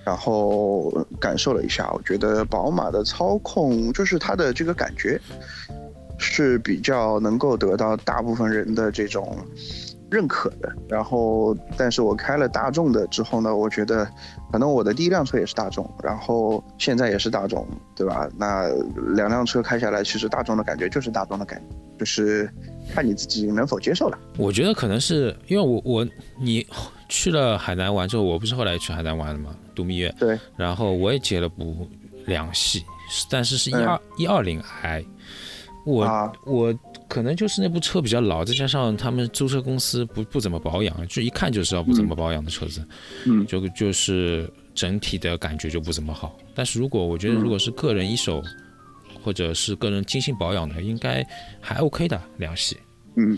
[0.03, 5.21] 然后感受了一下，我觉得宝马的操控就是它的这个感觉
[6.17, 9.38] 是比较能够得到大部分人的这种。
[10.11, 14.07] 认可的，然后，但是我开了大众的之后呢，我觉得，
[14.51, 18.29] 可能我的第一辆车也是大众，然后现在也是大众，对吧？
[18.37, 18.69] 那
[19.15, 21.65] 两辆车开下来，其实大众的感觉就是大众的感觉，
[21.99, 22.49] 就是
[22.93, 24.17] 看你自己能否接受了。
[24.37, 26.07] 我觉得可能是因为我我
[26.39, 26.65] 你
[27.09, 29.55] 去了海南玩之后，我不是后来去海南玩了吗？
[29.73, 30.13] 度蜜月。
[30.19, 30.39] 对。
[30.55, 31.87] 然后我也接了部
[32.25, 32.83] 两系，
[33.29, 35.03] 但是是一二一二零 i，
[35.85, 36.73] 我我。
[37.07, 42.85] 可能就是那部车比较老，再加上他们租车公司不不怎么保养，就一看就知道不怎么保养的车子，
[43.25, 46.37] 嗯，就就是整体的感觉就不怎么好。
[46.53, 48.41] 但是如果我觉得如果是个人一手，
[49.23, 51.25] 或者是个人精心保养的，应该
[51.59, 52.77] 还 OK 的两系，
[53.15, 53.37] 嗯。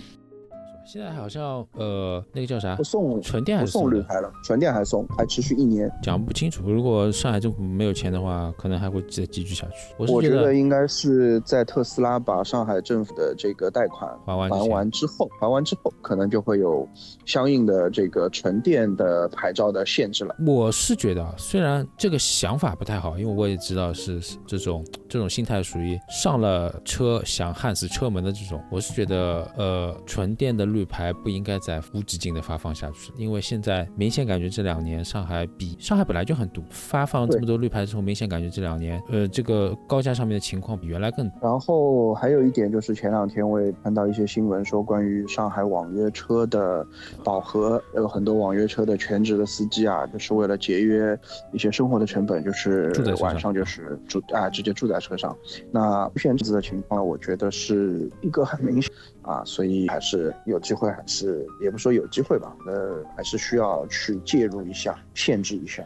[0.88, 2.74] 现在好像呃，那个叫啥？
[2.78, 4.32] 不送纯电还是送绿牌了？
[4.42, 5.92] 纯电还送，还持续一年。
[6.02, 6.72] 讲不清楚。
[6.72, 9.94] 如果上海政府没有钱的话，可能还会再继续下去。
[9.98, 16.88] 我觉得应该是在特斯拉把上海政府的这个贷款还完还完之后，还完之后，可能就会有
[17.26, 20.34] 相应的这个纯电的牌照的限制了。
[20.46, 28.64] 我是觉得，虽然这个想法不太好，因为我也知道是这种这种心态属于上了车想焊死车门的这种。
[28.72, 30.77] 我是觉得，呃，纯电的。
[30.78, 41.28] 绿牌不应该再无止境的发放下去，因为现在明显感觉这两年上海比上海本来就很堵，发放这么多绿牌之后，明显感觉这两年，呃，这个高架上面的情况比原来更。
[41.42, 46.86] 然后还有一点就是前两天我也看到一些新闻说，关于上海网约车的
[47.24, 51.20] 饱和，有很多网约车的全职的司机啊，就是为了节约
[51.54, 55.36] 一些生活的成本，就是晚上就是住啊，直接住在车上。
[55.72, 58.92] 那现在的情况，我觉得是一个很明显
[59.24, 60.62] 啊，所以还是有。
[60.68, 65.82] 机会还是也不说有机会吧，呃，还是需要去介入一下，限制一下。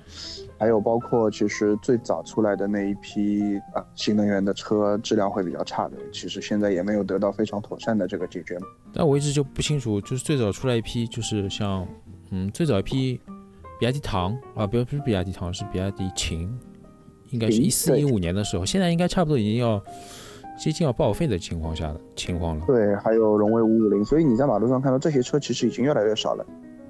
[0.58, 8.58] 还有包括其实最早出来的那一批啊，新能源的车质量会比较差的，其实现在也没有得到非常妥善的这个解决。
[8.92, 11.88] 但我一直就不清楚，就是最早出来一批，就是像
[12.32, 13.22] 嗯，最早一批
[13.80, 16.52] 比亚迪唐啊，不不是比亚迪唐，是比亚迪秦，
[17.30, 19.80] 应该是一四一五年的时候，现在应该差不多已经要。
[20.62, 22.64] 接近要报废的情况下的情况了。
[22.68, 26.46] 对，还有荣威五五零，所以你在马路上看到这些车，其实已经越来越少了。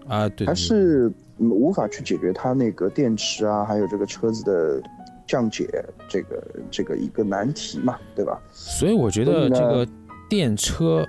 [0.10, 4.84] 啊，对，还是无法去解决它那个电池啊，还有这个车子的
[5.26, 5.70] 降解
[6.10, 8.38] 这个这个一个难题嘛，对吧？
[8.52, 9.88] 所以我觉得这个
[10.30, 11.08] 电车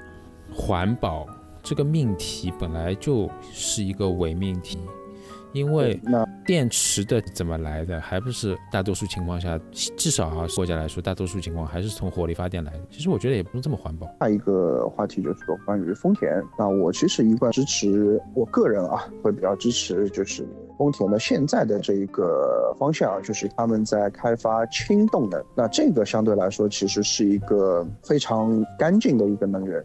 [0.55, 1.27] 环保
[1.65, 4.79] 这个命题本来就是一个伪命题。
[5.53, 6.01] 因为
[6.45, 9.59] 电池的怎么来的，还不是大多数情况下，
[9.97, 12.81] 至少啊，国家来说，大多数情况还是从火力发电来的。
[12.91, 14.07] 其实我觉得也不用这么环保。
[14.21, 20.47] 下一个话题就是说关于丰田，那我其实一贯支持，我个人啊会比较支持，就是
[20.79, 25.43] 丰田的现在的这一个方向，就是他们在开发氢动能。
[25.55, 29.85] 那这个相对来说，其实是一个非常干净的一个能源。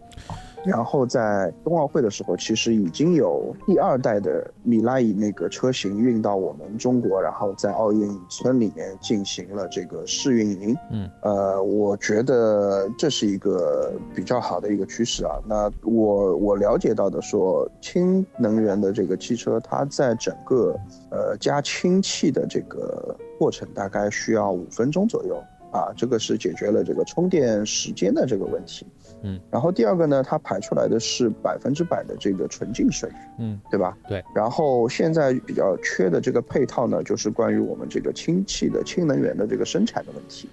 [0.66, 10.76] 然后在冬奥会的时候，其实已经有第二代的米拉伊那个车型运到我们中国，然后在奥运村里面进行了这个试运营。
[10.92, 15.40] 嗯，呃，我觉得这是一个比较好的一个趋势啊。
[15.46, 20.76] 那我我了解到的说，氢能源的这个汽车，它在整个
[21.12, 25.42] 呃加氢气的这个过程大概需要五分钟左右
[25.72, 28.86] 啊，这个是解决了这个充电时间的这个问题。
[29.24, 33.98] 嗯，然后第二个呢，它排出来的是百分之百的这个纯净水，嗯，对吧？
[34.08, 34.24] 对。
[34.36, 40.48] 然后现在比较缺的这个配套呢，就是关于我们这个氢气的氢能源的这个生产的问题。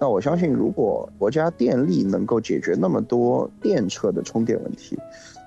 [0.00, 4.98] 那我相信，如果国家电力能够解决那么多电车的充电问题，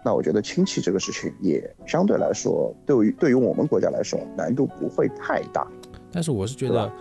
[0.03, 5.67] 那我觉得氢气这个事情也相对来说，对于对于我们国家来说难度不会太大。
[6.11, 6.91] 但是我是觉得。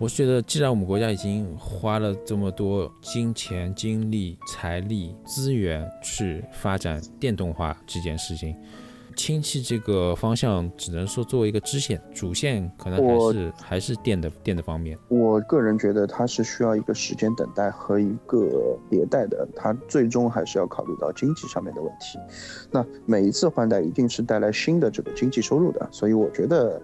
[0.00, 8.54] 我是觉得，既然我们国家已经花了这么多金钱、精力、财力、资源去发展电动化这件事情，
[9.16, 14.96] 氢气这个方向只能说作为一个支线，主线可能还是还是电的电的方面。
[15.08, 22.20] 我个人觉得它是需要一个时间等待和一个迭代的，它最终还是要考虑到经济上面的问题。
[22.70, 26.80] 那每一次换代一定是带来新的这个经济收入的，所以我觉得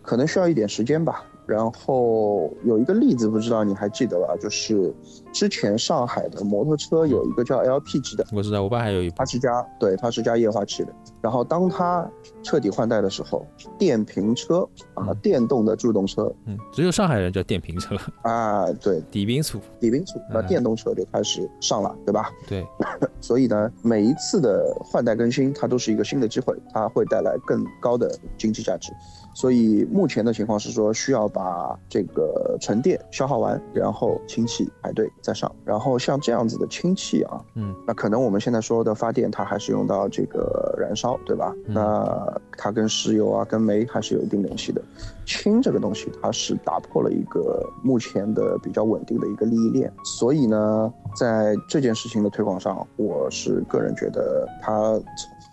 [0.00, 1.24] 可能需要一点时间吧。
[1.50, 4.36] 然后有一个例子，不知道你还记得吧？
[4.40, 4.94] 就是
[5.32, 10.92] 之前上海的摩托车有一个叫 LPG 的，我知道，我爸还有一，它是加对，它是加液化气的。
[11.20, 12.08] 然后当它
[12.44, 13.44] 彻底换代的时候，
[13.76, 22.30] 电瓶车啊，电动的助动车，嗯，只有上海人叫电瓶车啊，对，底冰醋，底冰醋，那电动车就开始上了，对吧？
[22.46, 22.64] 对，
[23.20, 28.08] 所以呢，每一次的换代更新，它都是一个新的机会，它会带来更高的
[28.38, 28.92] 经济价值。
[29.32, 35.50] 所以目前的情况是说，需要把这个沉淀消耗完，然后氢气排队再上。
[35.64, 41.54] 然后像这样子的氢气啊，嗯，那可能我们现在说的发电，它还是用到这个燃烧，对吧？
[41.66, 44.82] 那它跟石油啊、跟煤还是有一定联系的。
[45.24, 49.92] 氢这个东西，它是打破了一个目前的比较稳定的一个利益链。
[50.04, 55.00] 所以呢，在这件事情的推广上，我是个人觉得它。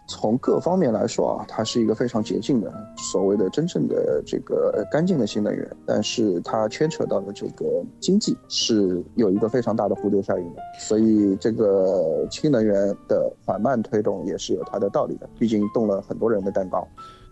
[0.08, 12.74] 从各方面来说啊，它是一个非常洁净的，所谓的真正的这个干净的新能源，但是它牵扯到的这个经济是有一个非常大的蝴蝶效应的，所以这个氢能源
[13.08, 16.88] 的缓慢推动也是有它的道理的，毕竟动了很多人的蛋糕。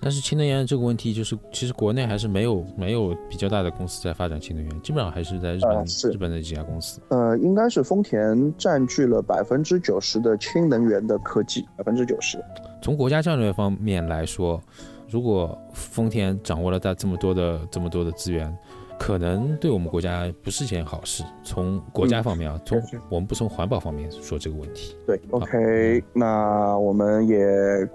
[0.06, 7.02] 但是氢能源这个问题，就是其实国内还是没有没有比较大的公司在发展氢能源，基本上还是在日本日本的几家公司。
[7.10, 12.38] 呃，应该是丰田占据了百分之九十的氢能源的科技，百分之九十。
[12.84, 14.62] 从国家战略方面来说，
[15.10, 18.56] 如果丰田掌握了大这么多的这么多的资源。
[18.98, 21.24] 可能对我们国家不是件好事。
[21.44, 24.96] 从国家方面啊，从我们不从环保方面说这个问题。
[25.06, 27.38] 对，OK，那我们也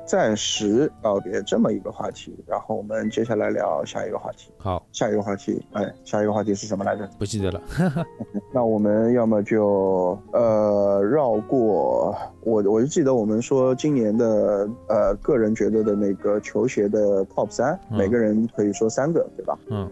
[0.07, 4.51] 暂时告别这么一个话题，然后我们接下来聊下一个话题。
[4.59, 7.09] 好，下一个话题，哎，下一个话题是什么来着？
[7.19, 7.61] 不记得了。
[8.53, 19.59] 那我们要么就呃绕过我，我就记得我们说今年的呃个人觉得的那个球鞋的 Top 三，每个人可以说三个，对吧？
[19.68, 19.90] 嗯。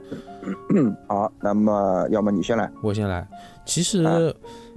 [1.07, 3.27] 好，那么要么你先来，我先来。
[3.67, 4.03] 其实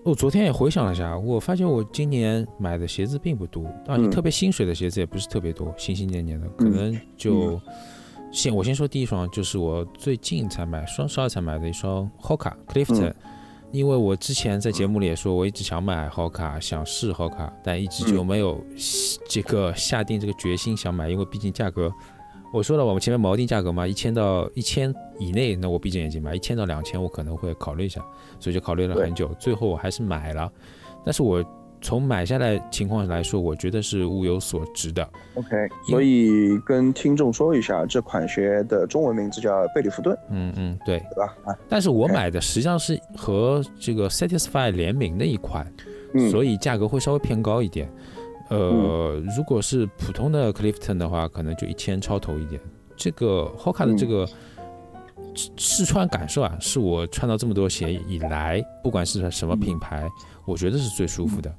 [0.03, 7.61] 我昨天也回想了一下，我发现我今年买的鞋子并不多，啊，你特别薪水的鞋子也不是特别多，心心念念的，可能就
[8.33, 13.13] 先我先说第一双，就是我最近才买，双十二才买的一双 Hoka Clifton，
[13.71, 18.61] 因为我之前在节目里也说，我一直想买 Hoka，想试 Hoka，但一直就没有
[19.29, 21.91] 这个下定这个决心想买，因为毕竟价格。
[22.53, 28.05] 我说了，我们前面锚定价格嘛，一千到一千以内，那我闭着眼睛买；一千到两千，我可能会考虑一下，
[28.41, 30.51] 所以就考虑了很久，最后我还是买了。
[31.05, 31.41] 但是我
[31.81, 35.07] 从买下来情况来说，我觉得是物有所值的。
[35.33, 35.49] OK，
[35.89, 40.17] 所以跟听众说一下，这款鞋的中文名字叫贝里福顿。
[40.29, 41.35] 嗯嗯，对，对吧？
[41.45, 45.65] 啊，但是我买的实际上是和这个 Satisfy 联名的一款，
[46.29, 47.91] 所以价格会稍微偏高一点。
[48.49, 52.61] 呃，如果是普通的 Clifton 的话，可能就一千超头一点。
[52.95, 54.27] 这个 Hoka 的这个
[55.55, 60.07] 试穿感受啊，是我穿到这么多鞋以来，不管是什么品牌，
[60.45, 61.49] 我觉得是最舒服的。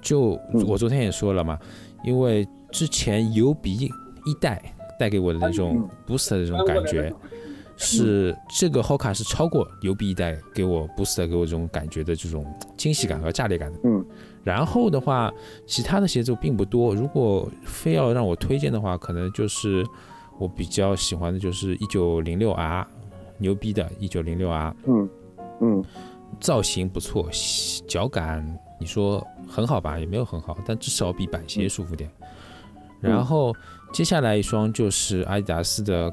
[0.00, 1.58] 就我昨天也说了嘛，
[2.04, 4.62] 因为之前 U B 一代
[4.98, 7.12] 带给我的那种 Boost 的这种感觉，
[7.76, 12.44] 是这个 Hoka 是超过 U B 一代给我 Boost 给我这种感觉的这种
[12.76, 13.78] 惊喜感和炸裂感的。
[13.84, 14.04] 嗯。
[14.42, 15.30] 然后的话，
[15.66, 16.94] 其他的鞋子并不多。
[16.94, 19.84] 如果非要让我推荐的话，可能就是
[20.38, 22.86] 我比较喜欢的就是一九零六 R，
[23.36, 24.74] 牛逼的一九零六 R。
[24.86, 25.08] 嗯
[25.60, 25.84] 嗯，
[26.40, 27.28] 造型不错，
[27.86, 32.10] 脚感你说很好吧，也没有很好，但至少比板鞋舒服点。
[33.00, 33.54] 然后
[33.92, 36.12] 接下来一双就是阿迪达斯的，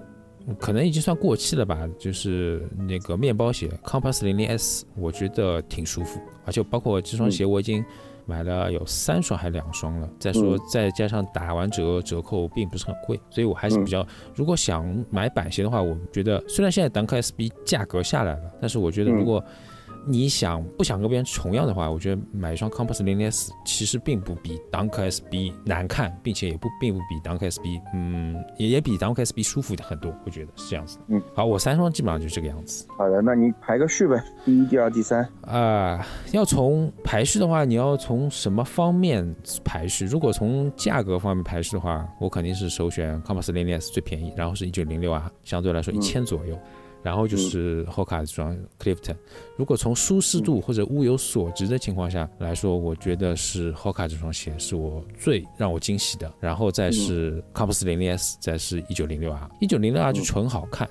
[0.59, 7.83] 可能已经算过气了吧，就是那个面包鞋 Compass 零零 S，我觉得挺舒服，而且包括这双鞋我已经
[8.25, 10.09] 买了有三双还两双了。
[10.19, 19.43] 再说再加上打完折折扣并不是很贵，所以我还是比较，如果想买板鞋的话，我觉得虽然现在 Dunk SB 价格下来了，但是我觉得如果
[20.07, 30.97] 你想不想跟别人重样的话，我觉得买一双 Compass 零零 S 其实并不比 Dunk SB 难看，并且也不并不比 Dunk SB，嗯，也也比 Dunk SB 舒服很多，我觉得是这样子。
[31.07, 32.87] 嗯，好，我三双基本上就这个样子。
[32.97, 35.27] 好的，那你排个序呗，第一、第二、第三。
[35.41, 40.05] 啊，要从排序的话，你要从什么方面排序？
[40.05, 46.57] 如果从价格方面排序的话，我肯定是首选 Compass 零零 S 最便宜，然后是一九零六啊，相对来说一千左右。
[47.03, 49.15] 然后就是 Hoka 这双 Clifton，
[49.55, 56.31] 如果从舒适度或者物有所值的情况下来说，我觉得是 Hoka 这双鞋是我最让我惊喜的。
[56.39, 60.89] 然后再是 Compass 零零 S，再是一九零六 R，一九零六 R 就纯好看。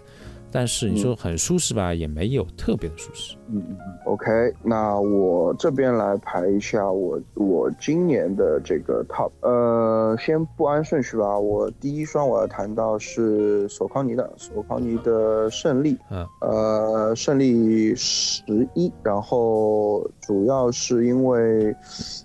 [0.51, 3.37] 但是你说很舒适吧，也没有特别的舒适。
[3.49, 3.99] 嗯嗯嗯。
[4.05, 9.31] OK，那我这边来排一下我我今年的这个 Top。
[9.41, 11.39] 呃，先不按顺序吧。
[11.39, 15.99] 我第一双我要谈到是索康尼的，索康尼的胜利。
[16.11, 16.27] 嗯。
[16.41, 18.93] 呃，胜利十一。
[19.03, 21.75] 然后主要是因为，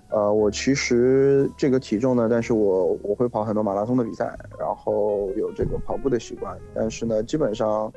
[0.09, 6.57] 呃，我其实这个体重呢，但是我我会跑很多马拉松的比赛，然后有这个跑步的习惯。
[6.73, 7.91] 但是呢，基本上。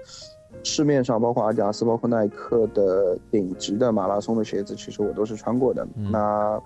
[0.62, 5.86] 市面上包括阿迪达斯、包括耐克的顶级的马拉松的鞋子，其实我都是穿过的。
[5.94, 6.60] 那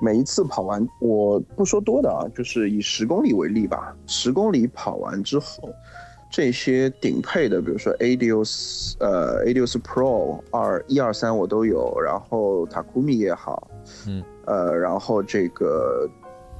[0.00, 3.96] 每一次跑完，我不说多的啊，就是以十公里为例吧。
[4.06, 5.70] 十公里跑完之后，
[6.30, 13.70] 这些顶配的，比如说 Adios，呃，Adios Pro 二一二三我都有，然后 Takumi 也好，
[14.06, 16.06] 嗯，呃，然后这个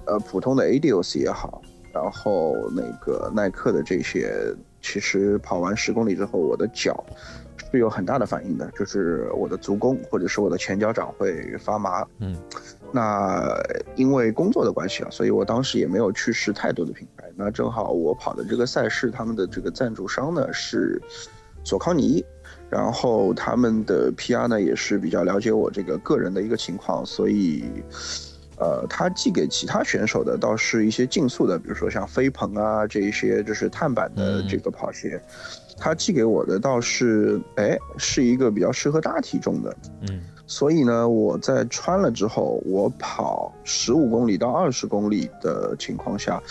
[0.06, 1.60] 呃普通的 Adios 也好，
[1.92, 4.54] 然后那个耐克的这些。
[4.80, 7.04] 其实跑完十公里之后，我的脚
[7.70, 12.06] 是有很大的反应的，就是我的足弓或者是我的前脚掌会发麻。
[12.18, 12.36] 嗯，
[12.92, 13.46] 那
[13.96, 17.24] 因为工作的关系啊，所以我当时也没有去试太多的品牌。
[17.36, 21.00] 那正好我跑的这个赛事，他们的这个赞助商呢是
[21.64, 22.24] 索康尼，
[22.70, 27.64] 然后他们的 PR 呢也是比较了解我这个个人的一个情况，所以。
[28.58, 35.20] 呃，他寄给其他选手的倒是一些竞速的，比如说像飞鹏啊这一些，就是碳板的这个跑鞋。
[35.80, 39.76] 他寄给我的倒是，哎，是一个比较适合大体重的。
[40.08, 46.42] 嗯，所以呢，我在穿了之后，我跑十五公里到二十公里的情况下，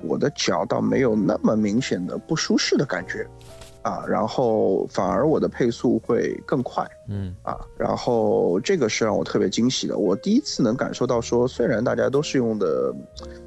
[0.00, 3.26] 我的脚倒没有那么明显的不舒适的感觉。
[3.88, 9.96] 啊，然后反而我的配速会更快，嗯啊，然后这个是让我特别惊喜的。
[9.96, 12.94] 我第一次能感受到说，虽然大家都是用的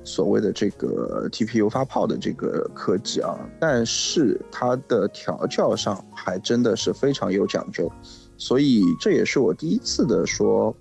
[0.03, 7.91] 所谓的这个 TPU 发泡的这个科技啊，但是它的调教上还真的是非常有讲究。
[8.41, 10.75] 所以这也是我第一次的说，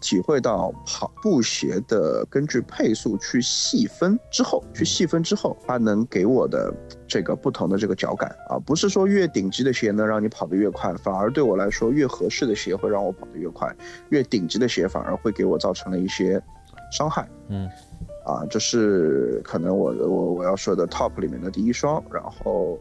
[0.00, 6.74] 体会到跑步鞋的根据配速去细分之后，去细分之后，它能给我的
[7.06, 13.72] 这个不同的这个脚感啊，不是说越顶级的鞋能让你跑得越快，反而对我来说越合适的鞋会让我跑得越快，
[14.08, 16.42] 越顶级的鞋反而会给我造成了一些
[16.90, 17.28] 伤害。
[17.50, 17.70] 嗯。
[18.26, 22.76] 啊，这是可能我我我要说的 top 里面的第一双，然后，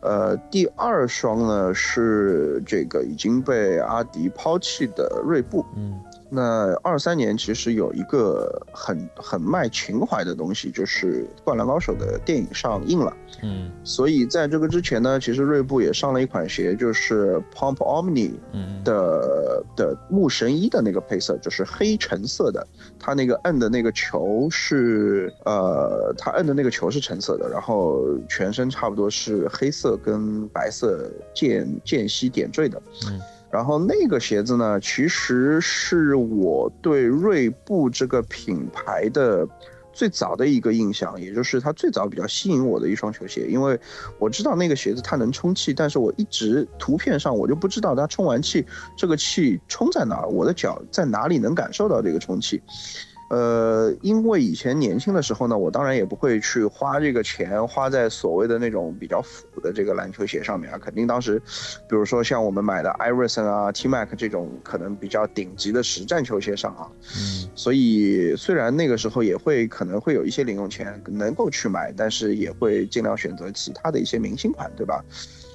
[0.00, 6.00] 呃，第二双呢是这个已经被阿迪抛弃的锐步，嗯。
[6.30, 18.32] 那二三年其实有一个很很卖情怀的东西，就是《灌篮高手》的电影上映了，嗯，所以在这个之前呢，其实锐步也上了一款鞋，就是 Pump Omni
[18.82, 22.66] 的的木神一的那个配色，就是黑橙色的，
[22.98, 33.20] 它那个摁的那个球是呃，它摁的那个球是橙色的，然后全身差不多是黑色跟白色间间隙点缀的，嗯。
[33.50, 39.46] 然后那个鞋子呢，其实是我对锐步这个品牌的
[39.94, 43.46] 最早的一个印象，也就是它最早比较吸引我的一双球鞋。
[43.48, 43.78] 因为
[44.18, 48.66] 我知道那个鞋子它能充气，但是我一直图片上我就不知道它充完气
[48.96, 52.60] 这个气充在哪儿，我的脚在哪里能感受到这个充气。
[53.34, 61.40] 呃，因为以前年轻的时候呢，我当然也不会去花这个钱花在所谓的那种比较复古的这个篮球鞋上面啊，肯定当时，
[61.88, 75.04] 比如说像我们买的艾瑞森啊、T Mac 这种可能比较顶级的实战球鞋上啊，嗯，所以虽然那个时候也会可能会有一些零用钱能够去买，但是也会尽量选择其他的一些明星款，对吧？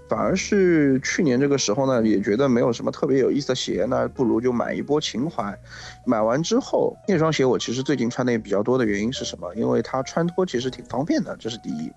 [0.10, 5.56] 反而是去年这个时候呢，也觉得没有什么特别有意思的鞋，那不如就买一波情怀。
[6.04, 9.54] 买完之后，那双鞋我其实最近穿的也比较多的原因是什么？
[9.54, 11.92] 因为它穿脱其实挺方便的，这是第一。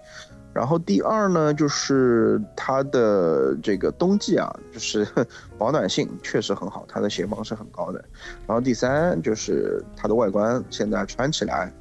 [0.52, 5.08] 然后第二呢，就是它的这个冬季啊，就是
[5.56, 8.04] 保暖性确实很好，它的鞋帮是很高的。
[8.46, 11.72] 然后第三就是它的外观，现在穿起来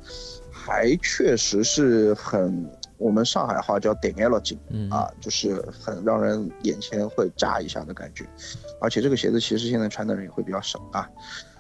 [0.50, 2.66] 还确实是很。
[3.02, 4.60] 我们上海话叫顶 L 紧，
[4.92, 8.26] 啊，就是很让人眼前会炸一下的感觉，
[8.80, 11.10] 而且这个鞋子其实现在穿的人也会比较少啊。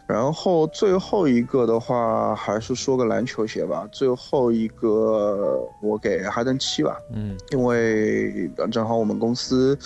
[0.07, 3.87] 然后最后一个的话，还是说个篮球鞋吧。
[3.91, 9.77] 最后一个我给哈登七吧，嗯，因为正好我们公司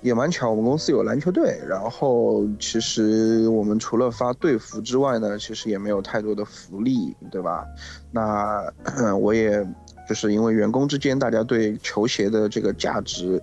[0.00, 7.64] 也蛮巧，我们公司有篮球队，然后其实我们除了发队服之外呢，其实也没有太多的福利，对吧？
[8.10, 8.68] 那
[9.16, 9.64] 我也。
[10.08, 13.42] 就是因为员工之间，大家对球鞋的这个价值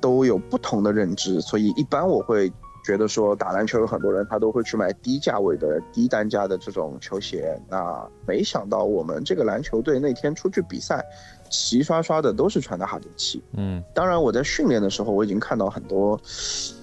[0.00, 2.52] 都有不同的认知，所以一般我会
[2.84, 7.56] 觉得说，打篮球有很多人他都会去买低价位的、低单价的这种球鞋。
[7.70, 11.04] 那没想到我们这个篮球队那天出去比赛，
[11.48, 13.40] 齐刷刷的都是穿的哈迪七。
[13.52, 16.20] 嗯，当然我在训练的时候，我已经看到很多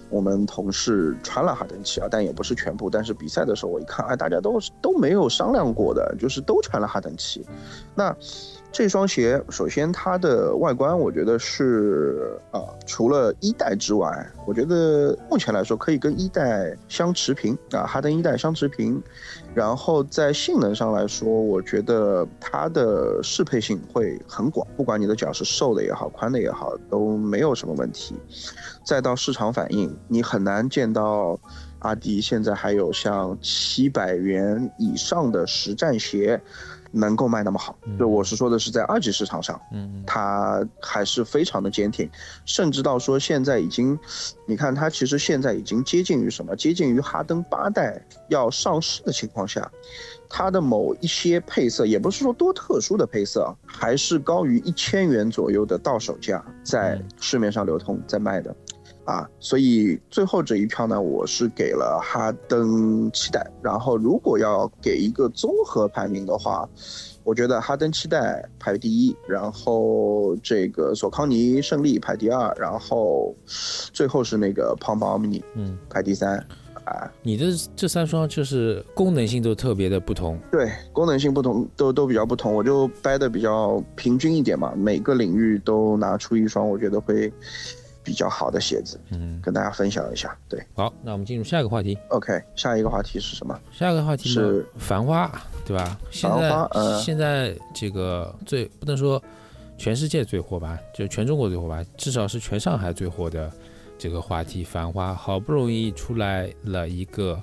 [0.09, 2.89] 我们同事穿了哈登七啊，但也不是全部。
[2.89, 7.45] 但是比赛的时候我一看，哎，大家都是都没有商量过的，就是都穿了哈登七。
[7.95, 8.15] 那。
[8.71, 19.01] 这双鞋，首先它的外观，我觉得是啊，除了一代之外，我觉得目前来说可以跟一代相持平啊，哈登一代相持平。
[19.53, 28.15] 然后在性能上来说，我觉得它的适配性会很广，不管你的脚是瘦的也好，宽的也好，都没有什么问题。
[28.83, 31.39] 再到市场反应，你很难见到
[31.79, 36.41] 阿迪现在还有像七百元以上的实战鞋。
[36.91, 42.09] 能够卖那么好，就我是说的是在二级市场上，嗯，它还是非常的坚挺，
[42.45, 43.97] 甚至到说现在已经，
[44.45, 46.55] 你看它其实现在已经接近于什么？
[46.55, 49.69] 接近于哈登八代要上市的情况下，
[50.29, 58.55] 它的某一些配色，也不是说多特殊的配色，还是高于一千元左右的到手价在市面上流通在卖的。
[59.09, 63.43] 啊，所以最后这一票呢，我是给了哈登七代。
[63.59, 66.69] 然后如果要给一个综合排名的话，
[67.23, 73.35] 我觉得哈登七代排第一，然后这个索康尼胜利排第二，然后
[73.91, 76.37] 最后是那个胖胖奥米尼，嗯，排第三。
[76.85, 77.45] 啊，你的
[77.75, 80.39] 这三双就是功能性都特别的不同。
[80.51, 82.53] 对，功能性不同，都都比较不同。
[82.53, 87.31] 我就掰的比较平均一点嘛，每个领域都拿出一双，我觉得会。
[88.09, 90.35] 比较好的鞋子，嗯，跟大家分享一下。
[90.49, 91.95] 对，好，那我们进入下一个话题。
[92.09, 93.55] OK，下一个话题是什么？
[93.71, 95.31] 下一个话题是繁花，
[95.63, 95.95] 对吧？
[96.11, 99.21] 繁花，呃，现在这个最不能说
[99.77, 103.51] 全世界最火吧，就全中国最火吧，至少是全上海最火的
[103.95, 104.63] 这个话题。
[104.63, 107.39] 繁花好不容易出来了一个。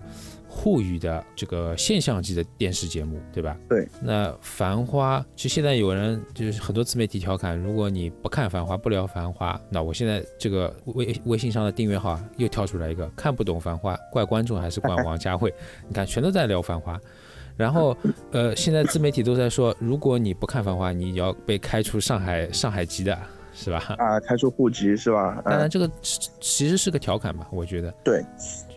[0.56, 3.54] 沪语的这个现象级的电视节目，对吧？
[3.68, 3.86] 对。
[4.00, 15.52] 那《繁花》其实现在有人就是很多自媒体调侃，如果你不看《繁花》，不聊《繁花》，那我现在这个微微信上的订阅号又跳出来一个看不懂《繁花》，怪观众还是怪王家慧？
[15.86, 16.96] 你看，全都在聊《繁花》。
[17.56, 17.96] 然后，
[18.32, 23.18] 呃，现在自媒体都在说，如果你不看《繁花》，你要被开除上海上海籍的。
[23.56, 23.94] 是吧？
[23.96, 25.40] 啊，开除户籍是吧？
[25.44, 27.90] 当然，这个其实是个调侃吧，我觉得。
[28.04, 28.22] 对，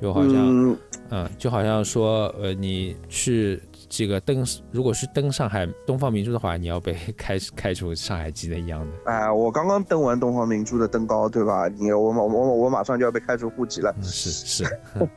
[0.01, 0.77] 就好像，
[1.09, 9.11] 嗯，就好像说，呃，你去这个登，如果是登上海东方明珠的话，你要被 开开除上海籍的一样的。
[9.11, 11.67] 哎，我刚刚登完东方明珠的登高，对吧？
[11.67, 13.93] 你我我我我马上就要被开除户籍了。
[14.01, 14.63] 是是。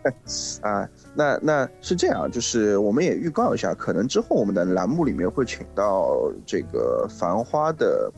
[0.66, 8.12] 啊，那那是这样，就是我们也预告一下，可能之后我们的栏目里面会请到这个繁花的。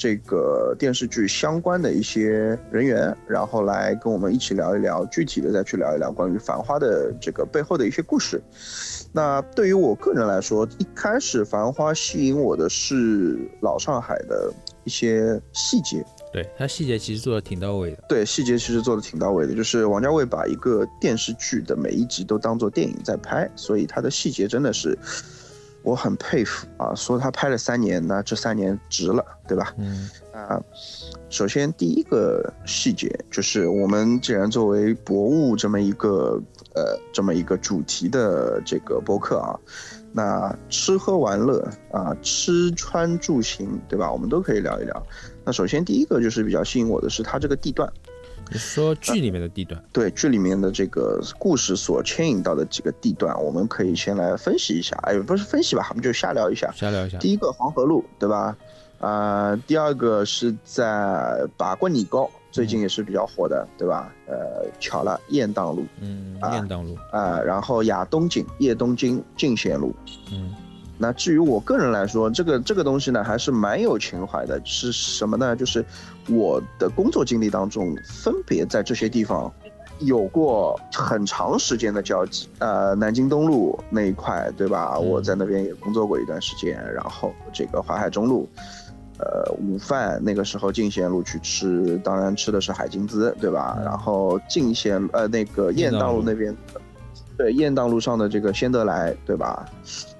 [0.00, 8.40] 这个电视剧相关的一些人员，然后来跟我们一起聊一聊，具体的再去聊一聊关于《繁花》的这个背后的一些故事。
[9.12, 14.50] 那对于我个人来说，一开始《繁花》吸引我的是老上海的
[14.84, 18.02] 一些细节，对它细节其实做的挺到位的。
[18.08, 24.98] 对细节其实做的挺到位的，就是王家卫把一个电视剧的每一集都当做电影在拍，所以它的细节真的是。
[25.82, 29.74] 我很佩服啊，说他拍了三年，那这三年值了，对吧？
[29.78, 30.60] 嗯啊，
[31.28, 36.40] 首先第一个细节就是，我们既然作为博物这么一个
[36.74, 39.58] 呃这么一个主题的这个播客啊。
[40.12, 44.10] 那吃喝玩乐啊，吃穿住行，对吧？
[44.10, 45.06] 我们都可以聊一聊。
[45.44, 47.88] 那首先第一个就是比较吸引我的是它这个地段。
[48.52, 49.82] 你说剧里面的地段？
[49.92, 54.96] 对，剧里面的这个故事所牵引到的几个地段，我们可以先来分析一下。
[55.04, 56.70] 哎，不是分析吧，我们就瞎聊一下。
[56.74, 57.18] 瞎聊一下。
[57.18, 58.56] 第一个黄河路，对吧？
[58.98, 64.12] 啊，第二个是在把关里高，最近也是比较火的，对吧？
[64.26, 65.86] 呃，巧了，雁荡路。
[66.00, 66.96] 嗯，雁荡路。
[67.10, 69.94] 啊，然后亚东景，叶东京进贤路。
[70.32, 70.54] 嗯。
[71.02, 74.60] 那至于我个人来说，这个这个东西呢，还是蛮有情怀的。
[74.66, 75.56] 是什么呢？
[75.56, 75.82] 就是
[76.28, 79.50] 我的工作经历当中，分别在这些地方
[80.00, 82.50] 有过很长时间的交集。
[82.58, 84.98] 呃，南京东路那一块，对吧？
[84.98, 86.78] 我在那边也工作过一段时间。
[86.92, 88.46] 然后这个淮海中路，
[89.18, 93.78] 呃，午饭那个时候进贤路去吃，当然吃的是海金滋，对吧？
[93.82, 96.54] 然后进贤呃那个雁荡路那边。
[97.40, 99.64] 对，雁荡路上的这个仙德来，对吧？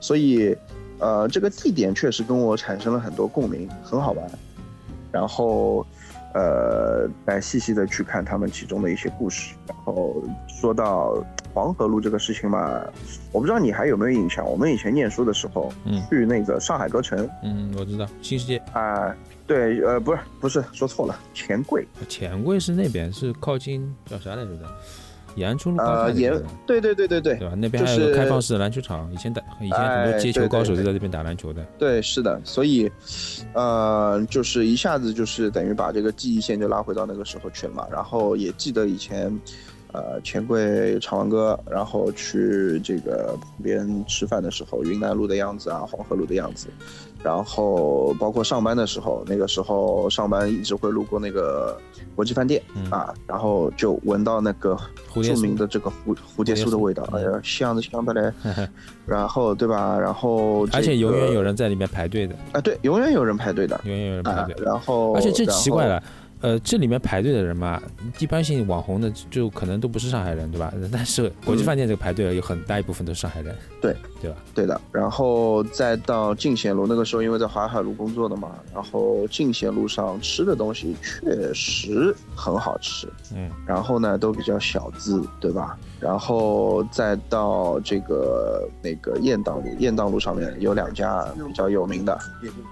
[0.00, 0.56] 所以，
[0.98, 4.26] 呃，这个地点确实跟我产生了很多共鸣，很好玩。
[5.12, 5.84] 然后，
[6.32, 9.54] 呃，再细细的去看他们其中的一些故事。
[9.68, 12.80] 然后说到黄河路这个事情嘛，
[13.32, 14.42] 我不知道你还有没有印象？
[14.48, 19.14] 我们以前念书的时候，嗯，去那个上海歌城，嗯，我知道新世界啊，
[19.46, 24.66] 对，呃，不是，不是，说错了，钱柜，钱柜是那边，是靠近叫啥来着的？
[25.36, 26.32] 延安路呃，延
[26.66, 27.54] 对对对对对，对吧？
[27.56, 31.62] 那边还有个开放式的篮球场，以前打，以前很多接球高手就在这边打篮球的。
[31.78, 32.90] 对，是的，所以，
[33.52, 37.86] 呃，就是一下子就是等于把这个记忆线就拉回到那个时候去了嘛。
[37.90, 39.32] 然后也记得以前，
[39.92, 46.68] 呃，钱柜唱完歌，然后去这个旁边吃饭的时候，云南路的样子啊，黄河路的样子。
[47.22, 51.78] 然后包括上班的时候，那个时候上班一直会路过那个
[52.14, 54.76] 国际饭店啊，然后就闻到那个
[55.12, 58.32] 著名的这个蝴蝴蝶酥的味道，哎呀，香的香的嘞。
[59.06, 59.98] 然后对吧？
[59.98, 62.34] 然后而且永远有人在里面排队的。
[62.52, 64.54] 啊，对，永远有人排队的，永远有人排队。
[64.64, 66.02] 然后而且这奇怪了。
[66.40, 67.80] 呃，这里面排队的人嘛，
[68.18, 70.72] 一般性网红的就可能都不是上海人，对吧？
[70.90, 74.36] 但是国际饭店这个排队有很大一部分都是上海人，对 对吧？
[74.54, 74.80] 对的。
[74.90, 83.50] 然后再到进贤路，那个时候因为在淮海路工作的嘛，然后进贤路上吃的东西确实很好吃，嗯。
[83.66, 85.78] 然后呢，都比较小资，对吧？
[86.00, 92.18] 然后再到这个那个雁荡路，雁荡路上面有两家比较有名的，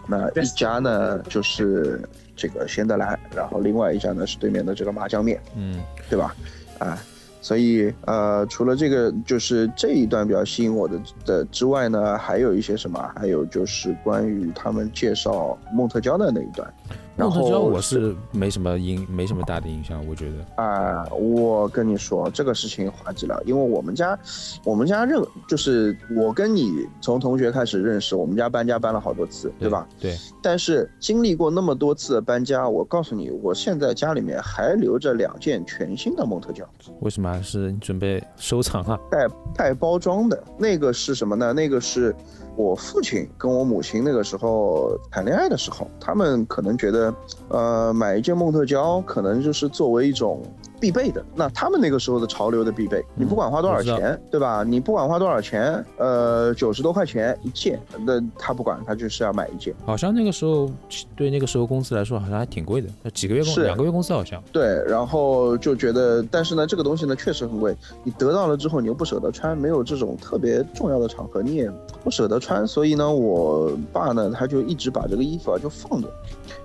[0.07, 2.03] 那一家呢就是。
[2.39, 6.35] 这个先得来，然后另外一家呢是对面的这个麻酱面，嗯，对吧？
[6.79, 6.97] 啊，
[7.41, 13.13] 所以呃，除了这个就是这一段比较吸引我的的之外呢，还有一些什么？
[13.17, 16.73] 还有就是关于他们介绍孟特娇的那一段。
[17.19, 24.19] 孟特娇我是没什么影，没什么大的影响，我觉得啊，我跟你说这个事情滑稽了，因为我们家，
[24.65, 29.87] 我们家认就是我跟你从同学开始认识，我们家搬家搬了好多次，对吧？
[29.99, 30.17] 对。
[30.41, 36.65] 但是经历过那么多次的搬家，我告诉你，我现在家里面还留着两件全新的蒙特娇。
[37.01, 37.43] 为什么？
[37.43, 38.99] 是你准备收藏啊？
[39.11, 41.53] 带带包装的那个是什么呢？
[41.53, 42.15] 那个是。
[42.59, 47.15] 我父亲跟我母亲那个时候谈恋爱的时候，他们可能觉得，
[47.49, 50.43] 呃，买一件梦特娇可能就是作为一种。
[50.81, 54.65] 必备的，那他们那个时候的潮流的必备，你不管花多少钱，对吧？
[54.65, 59.75] 你不管花多少钱，呃，九十多块钱一件，那他不管，他就是要买一件。
[59.85, 60.71] 好像那个时候
[61.17, 64.43] 对那个时候公司来说，好像还挺贵的，几个月工两个月工资好像。
[64.53, 71.71] 对，然后就觉得，但是呢，这个东西呢确实很贵，你得到了之后，你又不舍得穿，没有这种特别重要的场合，你也
[72.05, 76.09] 不舍得穿，所以呢，我爸呢，他就一直把这个衣服啊就放着。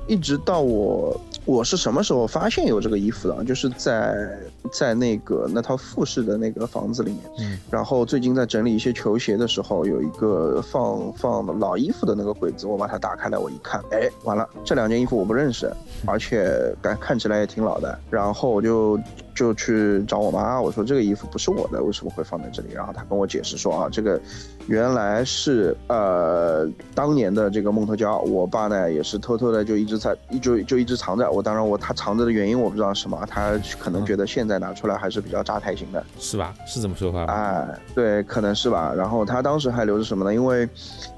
[0.08, 3.44] 一直到我，我是什么时候发现有这个衣服的？
[3.44, 4.38] 就是在
[4.72, 15.72] 在那个那套复式的那个房子里面，嗯，然后最近在整理一些球鞋的时候，有一个放放老衣服的那个柜子，我把它打开来，我一看，哎，完了，这两件衣服我不认识，
[16.06, 19.00] 而且感看起来也挺老的，然后我就。
[19.34, 22.74] 就去找我妈，我说这个衣服不是我的，为什么会放在这里？
[22.74, 24.20] 然后她跟我解释说啊，这个
[24.68, 31.30] 原来是呃当年的这个梦特娇，我爸呢也是偷偷的就一直在一就就一直藏着。
[31.32, 36.54] 我当然我他藏着的原因我不知道什么，他可能觉得现在拿出来还是比较扎太型的，是吧？
[36.68, 37.24] 是这么说话？
[37.26, 38.94] 哎，对，可能是吧。
[38.96, 40.34] 然后他当时还留着什么呢？
[40.34, 40.68] 因为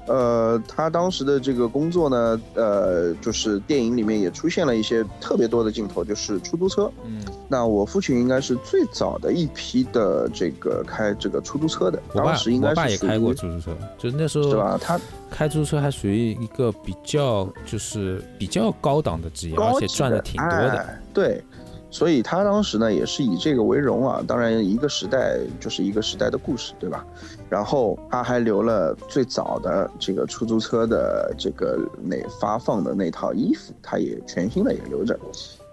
[0.06, 6.90] 呃他当时的这个工作呢，呃就是电影里面也出现了一些特别多的镜头，就是出租车。
[7.04, 8.16] 嗯，那我父亲。
[8.16, 14.78] 应该是最早的一批的这个开这个出租车的，当时应该是我爸也开过出租车，就是那时候是吧？
[14.80, 14.98] 他
[15.30, 20.88] 开出租车还属于一个比较就是比较高档的职业，而且赚的挺多的。
[21.12, 21.44] 对，
[21.90, 24.24] 所以他当时呢也是以这个为荣啊。
[24.26, 27.04] 当然，一个时代就是一个时代的故事，对吧？
[27.50, 35.18] 然后他还留了最早的这个出租车的这个那发放的那套衣服，他也全新的也留着。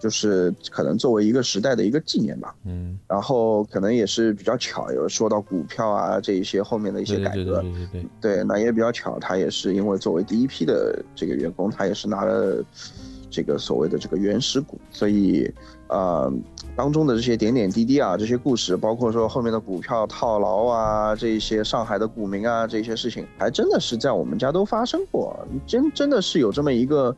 [0.04, 12.62] 就是可能作为一个时代的一个纪念吧，嗯，然后可能也是比较巧，有说到股票啊这一些后面的一些改革，对对对对，那也比较巧，他也是因为作为第一批的这个员工，他也是拿了
[13.30, 15.49] 这个所谓的这个原始股，所以
[15.88, 16.30] 呃
[16.76, 27.16] 当中的这些点点滴滴啊，这些故事，包括说后面的股票套牢啊，这些上海的股民啊这些事情，还真的是在我们家都发生过，真真的是有这么一个。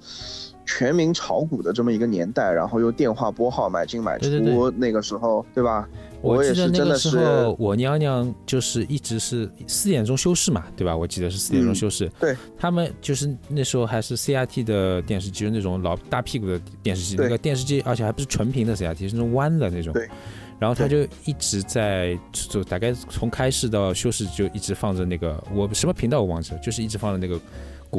[0.65, 4.29] 全民炒股的这么一个年代，然后又电话拨号买进买出，
[4.71, 5.87] 那个时候，对吧？
[6.21, 7.19] 我也是真的是，
[7.59, 10.97] 我娘娘就是一直是四点钟休市嘛，对吧？
[10.97, 12.09] 我记得是四点钟休市。
[12.19, 19.93] 对，他们就是那时候还是 CRT 的电视机，就是那种老大屁股的电视机，那个电视机，而且还不是纯平的 CRT，是那种弯的那种。
[19.93, 20.09] 对。
[20.57, 27.39] 然后他就一直在，就大概从开市到休市就一直放着那个，我什么频道我忘记了，就是一直放着那个。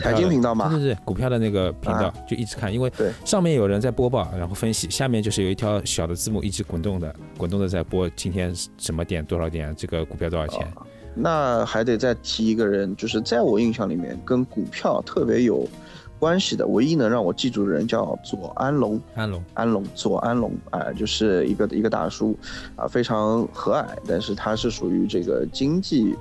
[0.01, 0.68] 财经频道嘛？
[0.68, 2.90] 对对对，股票的那个频道就一直看，因为
[3.24, 10.66] 上面有人在播报，然后分析，下面就是有一条小的字幕一直滚动的，滚动的在播今天什么点多少点，这个股票多少钱。
[11.14, 15.66] 那还得再提一个人，就是在我印象里面跟股票特别有。
[16.18, 22.36] 关系的唯一能让我记住的人叫左安龙，安龙，安龙，左安龙，哎，就是一个一个大叔，
[22.76, 26.14] 啊，非常和蔼，但是他是属于这个经济，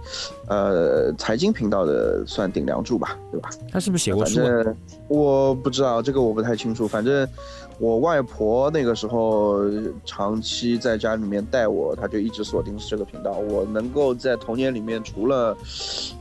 [0.48, 3.50] 呃，财经频道的算顶梁柱吧，对吧？
[3.72, 4.42] 他是不是写过书？
[5.08, 7.28] 我不知道这个我不太清楚，反正。
[7.78, 9.60] 我外婆那个时候
[10.06, 13.34] 长期在家里面带我，她就一直锁定这个频道。
[13.34, 15.54] 我能够在童年里面，除了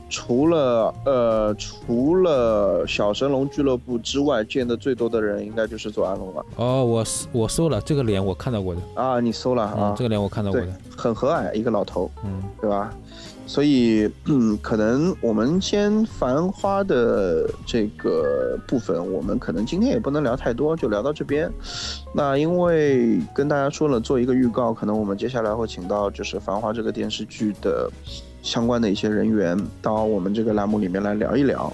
[0.09, 6.45] 除了呃除了小神龙俱乐部之外，见的最多的人应该就是左安龙了。
[6.55, 9.93] 哦，我我搜了这个脸，我看到过的啊，你搜了啊？
[9.97, 12.93] 这个脸我看到过的，很和蔼一个老头，嗯，对吧？
[13.47, 21.51] 所以，嗯，可能我们先繁花的这个部分，我们可能今天也不能聊太多，就聊到这边。
[22.11, 27.87] 那因为跟大家说了做一个预告，可能我们接下来会请到就是繁花这个电视剧的
[28.45, 31.73] 相关的一些人员到我们这个栏目里面来聊一聊。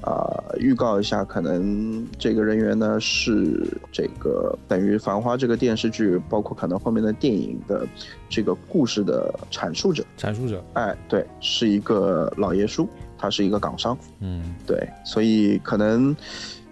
[0.00, 7.86] 啊，预告一下，可能这个人员呢是这个等于《繁花》这个电视剧，包括可能后面的电影的
[8.28, 10.04] 这个故事的阐述者。
[10.16, 12.88] 阐述者，哎，对，是一个老爷叔，
[13.18, 13.98] 他是一个港商。
[14.20, 16.14] 嗯，对，所以可能。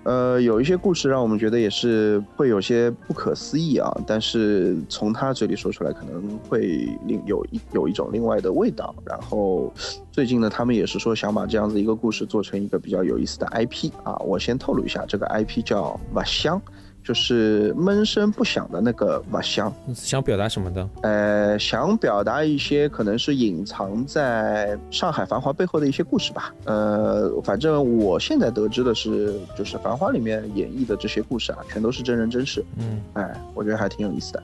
[0.06, 8.94] 呃，有一些故事让我们觉得也是会有些不可思议啊，但是从他嘴里说出来，可能会另有一有一种另外的味道。
[9.04, 9.72] 然后
[10.12, 16.62] 最近呢，他们也是说想把这样子一个故事做成一个比较有意思的 IP 啊，我先透露一下，这个 IP 叫瓦香。
[17.06, 20.88] 就是闷声不响的那个瓦香，想表达什么的？
[21.02, 26.52] 呃，想表达一些可能是隐藏在上海繁华背后的一些故事吧。
[26.64, 32.64] 呃，反正我现在得知的是，就是繁华里面演绎的这些故事啊，全都是真人真事。
[32.76, 34.42] 嗯，哎，我觉得还挺有意思的。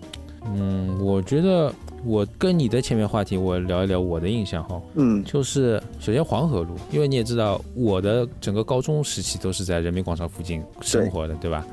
[0.54, 1.72] 嗯，我觉得
[2.04, 4.80] 我跟你的前面话题，我聊一聊我的印象哈。
[4.94, 11.66] 嗯，就是首先黄河路，因为你也知道，我的整个高中时期都是在人民广场附近生活的，对吧？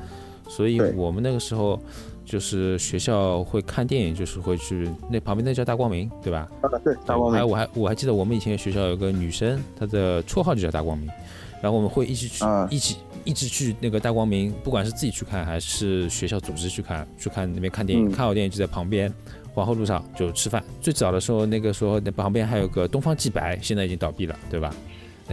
[0.50, 1.80] 所以我们那个时候，
[2.24, 6.48] 就是学校会看电影，就是会去那旁边那叫大光明，对吧？
[6.60, 7.38] 啊，对，大光明。
[7.38, 11.08] 还我还我还记得我们以前学校有个女生，她的绰号就叫大光明，
[11.62, 19.12] 然后我们会一起去，一起一直去那个大光明，不管是自己去看还是学校组织去看，去看那边看电影，看好电影就在旁边
[19.54, 20.62] 皇后路上就吃饭。
[20.80, 24.74] 最早的时候，那个时候那旁边还有个东方既白，现在已经倒闭了，对吧？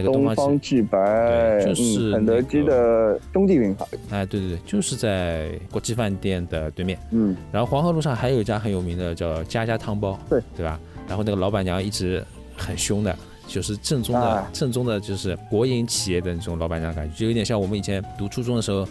[0.04, 3.84] 东方既白，就是肯德基的兄弟品牌。
[4.10, 6.98] 哎，对对对，就是在国际饭店的对面。
[7.10, 10.78] 嗯，然后黄河路上还有一家很有名的叫家家汤包，对对吧？
[11.06, 12.24] 然后那个老板娘一直
[12.56, 18.86] 很凶的，就是正宗的正宗的，就是国营企业的那种老板娘感觉，就有点像我们以前读初中的时候。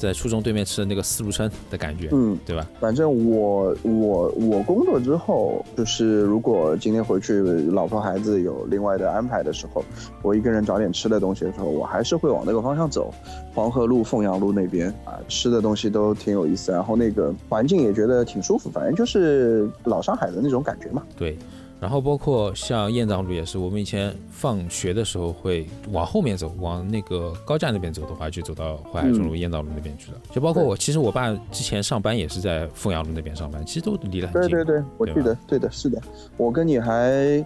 [0.00, 2.66] 在初中对面吃的那个四路春的感觉，嗯，对吧？
[2.80, 9.84] 反正我我我工作之后，就是如果今天回去，老婆孩子有另外的安排的时候，
[10.22, 13.12] 我一个人找点吃的东西的时候，我还是会往那个方向走，
[13.54, 21.02] 黄河路、凤阳路那边啊，吃的东西都挺有意思，然后那个环境也觉得挺舒服，反正就是老上海的那种感觉嘛。
[21.14, 21.36] 对。
[21.80, 30.18] 然后包括像雁荡路也是，我们以前放学的时候会往后面走，往那个高架那边走的话，就走到淮海中路、雁荡路那边去了。
[30.30, 34.50] 就包括我，其实我爸之前上班也是在凤阳路那边上班，其实都离得很近。
[34.50, 35.98] 对对对，我记得，对的，是的。
[36.36, 37.44] 我跟你还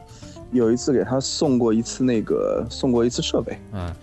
[0.51, 3.57] 有一次给他送过一次那个，送过一次设备。
[3.73, 3.95] 嗯，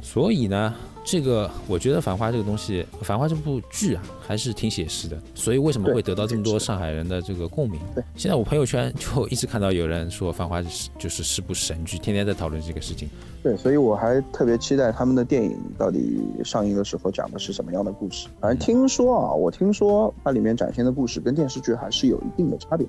[0.00, 0.74] 所以呢。
[1.10, 7.80] 这个我觉得《繁花》这个东西，《繁花》这部剧啊，还是挺写实的，所以为什么会得到这么多上海人的这个共鸣？
[7.96, 13.10] 对，现在我朋友圈就一直看到有人说《繁花》是就是是部神剧，天天在讨论这个事情。
[13.42, 18.28] 对，所以我还特别期待他们的电影到底上映的时候讲的是什么样的故事。
[18.40, 22.86] 反正听说啊，我听说它里面展现的故事跟电视剧还是有一定的差别。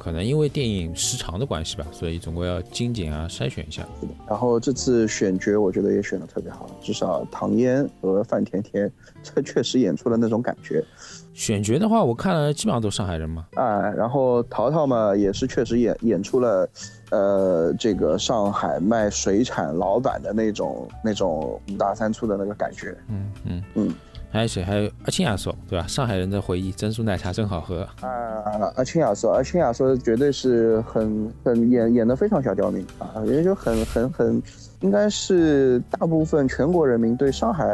[0.00, 3.86] 可能因为电影时长的关系吧，所以总归要精简啊，筛选一下。
[4.26, 8.90] 然后这次选角，我觉得也选的特别好，至少唐嫣和范甜甜，
[9.22, 10.82] 这确实演出了那种感觉。
[11.34, 13.46] 选角的话，我看了基本上都上海人嘛。
[13.56, 16.68] 啊，然后淘淘嘛，也是确实演演出了，
[17.10, 22.96] 呃，这个上海卖水产老板的那种那种五大三粗的那个感觉。
[23.08, 23.94] 嗯嗯嗯。
[24.09, 24.09] 还
[24.42, 24.62] 有谁？
[24.62, 25.86] 还有阿青亚说，对吧？
[25.88, 27.82] 上海人的回忆，珍珠奶茶真好喝。
[28.00, 28.08] 啊，
[28.76, 34.42] 阿青亚说，阿青亚说，绝对是很很演演的非常小刁民啊，也就很很很。
[34.80, 37.66] 应该是大部分全国人民对上海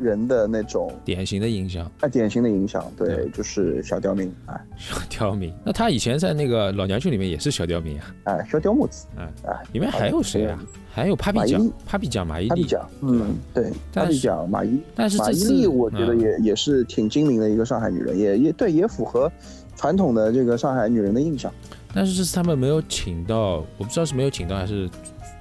[0.00, 5.52] 人的那种典型的印象啊，典型的影响，对，就是小刁民啊，小刁民。
[5.64, 10.56] 那他以前在那个老娘舅里面也是小刁民啊，哎，小刁木子，啊啊，里面还有谁啊？
[10.94, 19.30] 还有 Papi 酱，Papi 酱马伊琍，嗯，对，Papi 酱马伊，但是马伊琍我觉得也也是挺精明的一个上海女人，也也对，也符合
[19.76, 21.52] 传统的这个上海女人的印象。
[21.92, 24.88] 但是这次他们没有请到，我不知道是没有请到还是。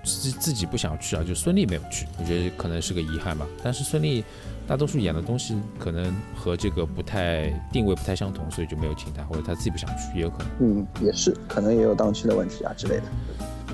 [0.06, 3.47] 自自己不想去啊，就孙俪没有去，我觉得可能是个遗憾吧。
[3.64, 4.22] 但是孙俪
[4.68, 10.47] 大多数演的东西可能和这个不太定位不太相同，所以就没有请她，或者她自己不想去，也有可能。
[10.60, 13.04] 嗯，也是，可能也有档期的问题啊之类的。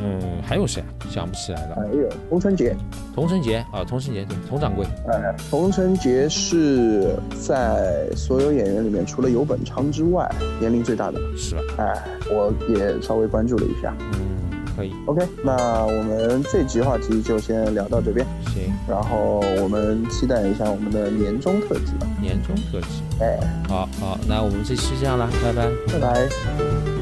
[0.02, 0.88] 嗯，还有谁啊？
[1.10, 1.76] 想不起来了。
[1.76, 2.76] 还有童承杰，
[3.14, 4.86] 童承杰啊，童承杰对，童掌柜。
[5.08, 10.30] 哎，童承杰是在所有演员里面，除了游本昌之外，
[10.60, 11.62] 年龄最大的，是吧？
[11.78, 13.94] 哎，我也稍微关注了一下。
[14.14, 14.40] 嗯。
[14.78, 18.26] 可以，OK，那我们这集话题就先聊到这边。
[18.46, 21.92] 行，然后我们期待一下我们的年终特辑。
[22.22, 23.38] 年终特辑，哎，
[23.68, 26.99] 好好，那我们这期这样了，拜拜，拜拜。